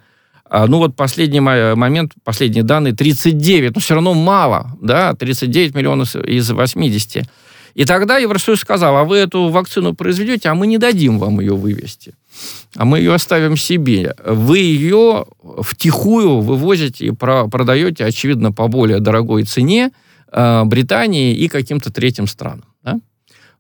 А, 0.51 0.67
ну 0.67 0.79
вот 0.79 0.97
последний 0.97 1.41
мо- 1.41 1.75
момент, 1.77 2.13
последние 2.25 2.63
данные, 2.63 2.95
39, 2.95 3.75
но 3.75 3.81
все 3.81 3.95
равно 3.95 4.15
мало, 4.15 4.77
да, 4.81 5.15
39 5.15 5.75
миллионов 5.75 6.17
из 6.17 6.51
80. 6.51 7.25
И 7.75 7.85
тогда 7.85 8.19
Евросоюз 8.19 8.61
сказал, 8.61 8.97
а 8.97 9.05
вы 9.05 9.19
эту 9.19 9.49
вакцину 9.51 9.95
произведете, 9.95 10.49
а 10.49 10.55
мы 10.55 10.67
не 10.67 10.79
дадим 10.79 11.19
вам 11.19 11.41
ее 11.41 11.55
вывести. 11.55 12.15
А 12.77 12.85
мы 12.85 12.99
ее 12.99 13.15
оставим 13.15 13.57
себе. 13.57 14.15
Вы 14.25 14.59
ее 14.59 15.27
втихую 15.63 16.41
вывозите 16.41 17.07
и 17.07 17.11
про- 17.11 17.49
продаете, 17.49 18.05
очевидно, 18.05 18.53
по 18.53 18.69
более 18.69 19.01
дорогой 19.01 19.45
цене 19.45 19.91
э, 20.31 20.65
Британии 20.65 21.35
и 21.35 21.49
каким-то 21.49 21.93
третьим 21.93 22.27
странам. 22.27 22.65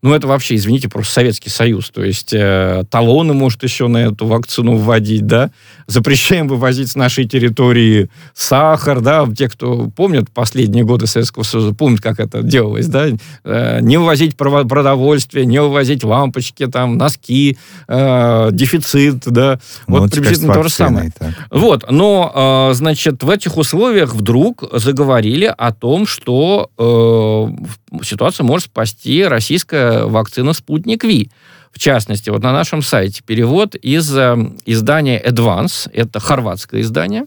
Ну, 0.01 0.15
это 0.15 0.29
вообще, 0.29 0.55
извините, 0.55 0.89
просто 0.89 1.13
Советский 1.15 1.51
Союз. 1.51 1.91
То 1.91 2.05
есть 2.05 2.33
э, 2.33 2.85
талоны 2.89 3.35
может 3.35 3.65
еще 3.65 3.89
на 3.89 3.99
эту 3.99 4.27
вакцину 4.27 4.77
вводить, 4.77 5.27
да? 5.27 5.51
Запрещаем 5.89 6.47
вывозить 6.47 6.91
с 6.91 6.95
нашей 6.95 7.25
территории 7.27 8.09
сахар, 8.33 9.01
да? 9.01 9.27
Те, 9.37 9.49
кто 9.49 9.89
помнят 9.89 10.31
последние 10.31 10.85
годы 10.85 11.09
Советского 11.09 11.43
Союза, 11.43 11.75
помнят, 11.75 12.01
как 12.01 12.21
это 12.21 12.43
делалось, 12.43 12.87
да? 12.87 13.09
Э, 13.43 13.81
не 13.81 13.97
вывозить 13.97 14.37
продовольствие, 14.37 15.47
не 15.47 15.61
вывозить 15.61 16.05
лампочки, 16.05 16.69
там, 16.69 16.97
носки, 16.97 17.59
э, 17.89 18.49
дефицит, 18.53 19.25
да? 19.27 19.59
Ну, 19.89 19.99
Вот 19.99 20.11
теперь 20.11 20.23
приблизительно 20.23 20.55
то 20.55 20.63
же 20.63 20.71
самое. 20.71 21.11
так. 21.19 21.35
Вот, 21.51 21.91
но, 21.91 22.71
э, 22.71 22.75
значит, 22.75 23.25
в 23.25 23.31
этих 23.31 23.57
условиях 23.57 24.15
вдруг 24.15 24.63
заговорили 24.73 25.53
о 25.59 25.73
том, 25.73 26.07
что 26.07 26.71
э, 26.79 28.05
ситуацию 28.05 28.47
может 28.47 28.67
спасти 28.67 29.25
российская 29.25 29.88
это 29.89 30.07
вакцина 30.07 30.53
«Спутник 30.53 31.05
Ви». 31.05 31.31
В 31.73 31.79
частности, 31.79 32.31
вот 32.31 32.43
на 32.43 32.53
нашем 32.53 32.83
сайте 32.83 33.23
перевод 33.25 33.75
из 33.75 34.17
э, 34.17 34.37
издания 34.65 35.23
Advance, 35.23 35.89
это 35.93 36.19
хорватское 36.19 36.81
издание, 36.81 37.27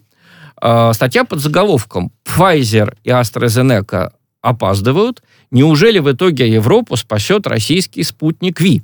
э, 0.61 0.91
статья 0.93 1.23
под 1.23 1.39
заголовком 1.39 2.11
«Pfizer 2.25 2.95
и 3.03 3.09
AstraZeneca 3.09 4.11
опаздывают. 4.41 5.21
Неужели 5.51 5.99
в 5.99 6.11
итоге 6.11 6.51
Европу 6.51 6.97
спасет 6.97 7.47
российский 7.47 8.03
спутник 8.03 8.59
Ви?» 8.59 8.81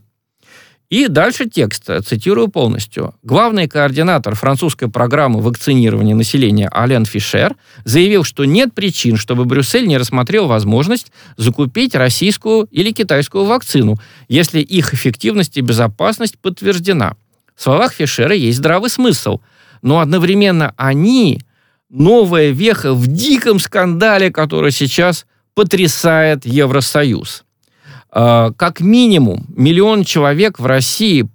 И 0.90 1.10
дальше 1.10 1.50
текст, 1.50 1.90
цитирую 2.06 2.48
полностью. 2.48 3.14
Главный 3.22 3.68
координатор 3.68 4.36
французской 4.36 4.90
программы 4.90 5.42
вакцинирования 5.42 6.16
населения 6.16 6.70
Ален 6.74 7.04
Фишер 7.04 7.58
заявил, 7.84 8.24
что 8.24 8.46
нет 8.46 8.74
причин, 8.74 9.18
чтобы 9.18 9.44
Брюссель 9.44 9.86
не 9.86 9.98
рассмотрел 9.98 10.48
возможность 10.48 11.12
закупить 11.36 11.94
российскую 11.94 12.68
или 12.72 12.92
китайскую 12.92 13.44
вакцину, 13.44 13.98
если 14.30 14.62
их 14.62 14.94
эффективность 14.94 15.58
и 15.58 15.62
безопасность 15.62 16.40
подтверждена. 16.40 17.16
В 17.54 17.64
словах 17.64 17.92
Фишера 17.92 18.34
есть 18.34 18.60
здравый 18.60 18.90
смысл, 18.90 19.42
но 19.82 20.00
одновременно 20.00 20.74
они 20.78 21.42
новая 21.90 22.52
веха 22.52 22.94
в 22.94 23.08
диком 23.08 23.60
скандале, 23.60 24.32
который 24.32 24.72
сейчас 24.72 25.26
потрясает 25.54 26.46
Евросоюз. 26.46 27.44
Э, 28.18 28.52
как 28.58 28.82
минимум 28.82 29.46
миллион 29.50 30.04
человек 30.04 30.58
в 30.58 30.66
России 30.66 31.30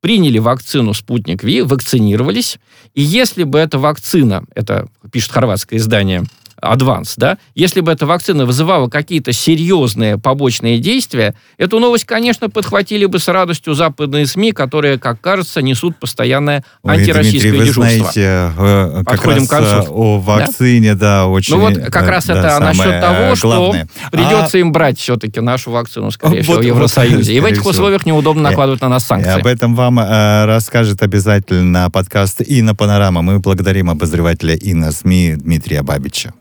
приняли 0.00 0.38
вакцину 0.38 0.94
«Спутник 0.94 1.42
Ви», 1.42 1.62
вакцинировались, 1.62 2.60
и 2.94 3.02
если 3.02 3.42
бы 3.42 3.58
эта 3.58 3.80
вакцина, 3.80 4.44
это 4.54 4.88
пишет 5.10 5.32
хорватское 5.32 5.80
издание 5.80 6.22
Advance, 6.62 7.14
да, 7.16 7.38
если 7.54 7.80
бы 7.80 7.92
эта 7.92 8.06
вакцина 8.06 8.44
вызывала 8.46 8.88
какие-то 8.88 9.32
серьезные 9.32 10.18
побочные 10.18 10.78
действия, 10.78 11.34
эту 11.56 11.78
новость, 11.78 12.04
конечно, 12.04 12.50
подхватили 12.50 13.06
бы 13.06 13.18
с 13.18 13.28
радостью 13.28 13.74
западные 13.74 14.26
СМИ, 14.26 14.52
которые, 14.52 14.98
как 14.98 15.20
кажется, 15.20 15.62
несут 15.62 15.96
постоянное 15.98 16.64
Ой, 16.82 16.94
антироссийское 16.96 17.52
Дмитрий, 17.52 17.58
вы 17.58 17.64
дежурство. 17.66 18.12
знаете, 18.12 18.52
э, 18.58 18.94
как 18.98 19.06
Подходим 19.06 19.38
раз 19.40 19.48
к 19.48 19.50
концу. 19.50 19.70
э, 19.70 19.94
о 19.94 20.18
вакцине, 20.20 20.94
да, 20.94 21.26
очень... 21.26 21.54
Ну 21.54 21.60
вот 21.60 21.74
как 21.90 22.02
э, 22.04 22.10
раз 22.10 22.26
да, 22.26 22.32
это 22.38 22.50
самое, 22.50 22.74
насчет 22.76 22.92
э, 22.94 23.00
того, 23.00 23.34
что 23.36 23.48
главное. 23.48 23.88
придется 24.10 24.56
А- 24.56 24.60
им 24.60 24.72
брать 24.72 24.98
все-таки 24.98 25.40
нашу 25.40 25.70
вакцину, 25.70 26.10
скорее 26.10 26.36
Вот- 26.38 26.42
всего, 26.42 26.54
в 26.54 26.56
вот, 26.58 26.64
Евросоюзе. 26.64 27.34
И 27.34 27.40
в 27.40 27.44
этих 27.44 27.58
всего. 27.60 27.70
условиях 27.70 28.04
неудобно 28.06 28.40
Э, 28.40 28.50
накладывать 28.50 28.80
на 28.80 28.88
нас 28.88 29.04
санкции. 29.06 29.30
об 29.38 29.46
этом 29.46 29.74
вам 29.74 29.98
э, 30.00 30.44
расскажет 30.46 31.02
обязательно 31.02 31.88
подкаст 31.90 32.40
«Инна 32.40 32.74
Панорама». 32.74 33.22
Мы 33.22 33.38
благодарим 33.38 33.90
обозревателя 33.90 34.54
«Инна 34.54 34.92
СМИ» 34.92 35.36
Дмитрия 35.36 35.82
Бабича. 35.82 36.32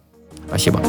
Спасибо. 0.47 0.81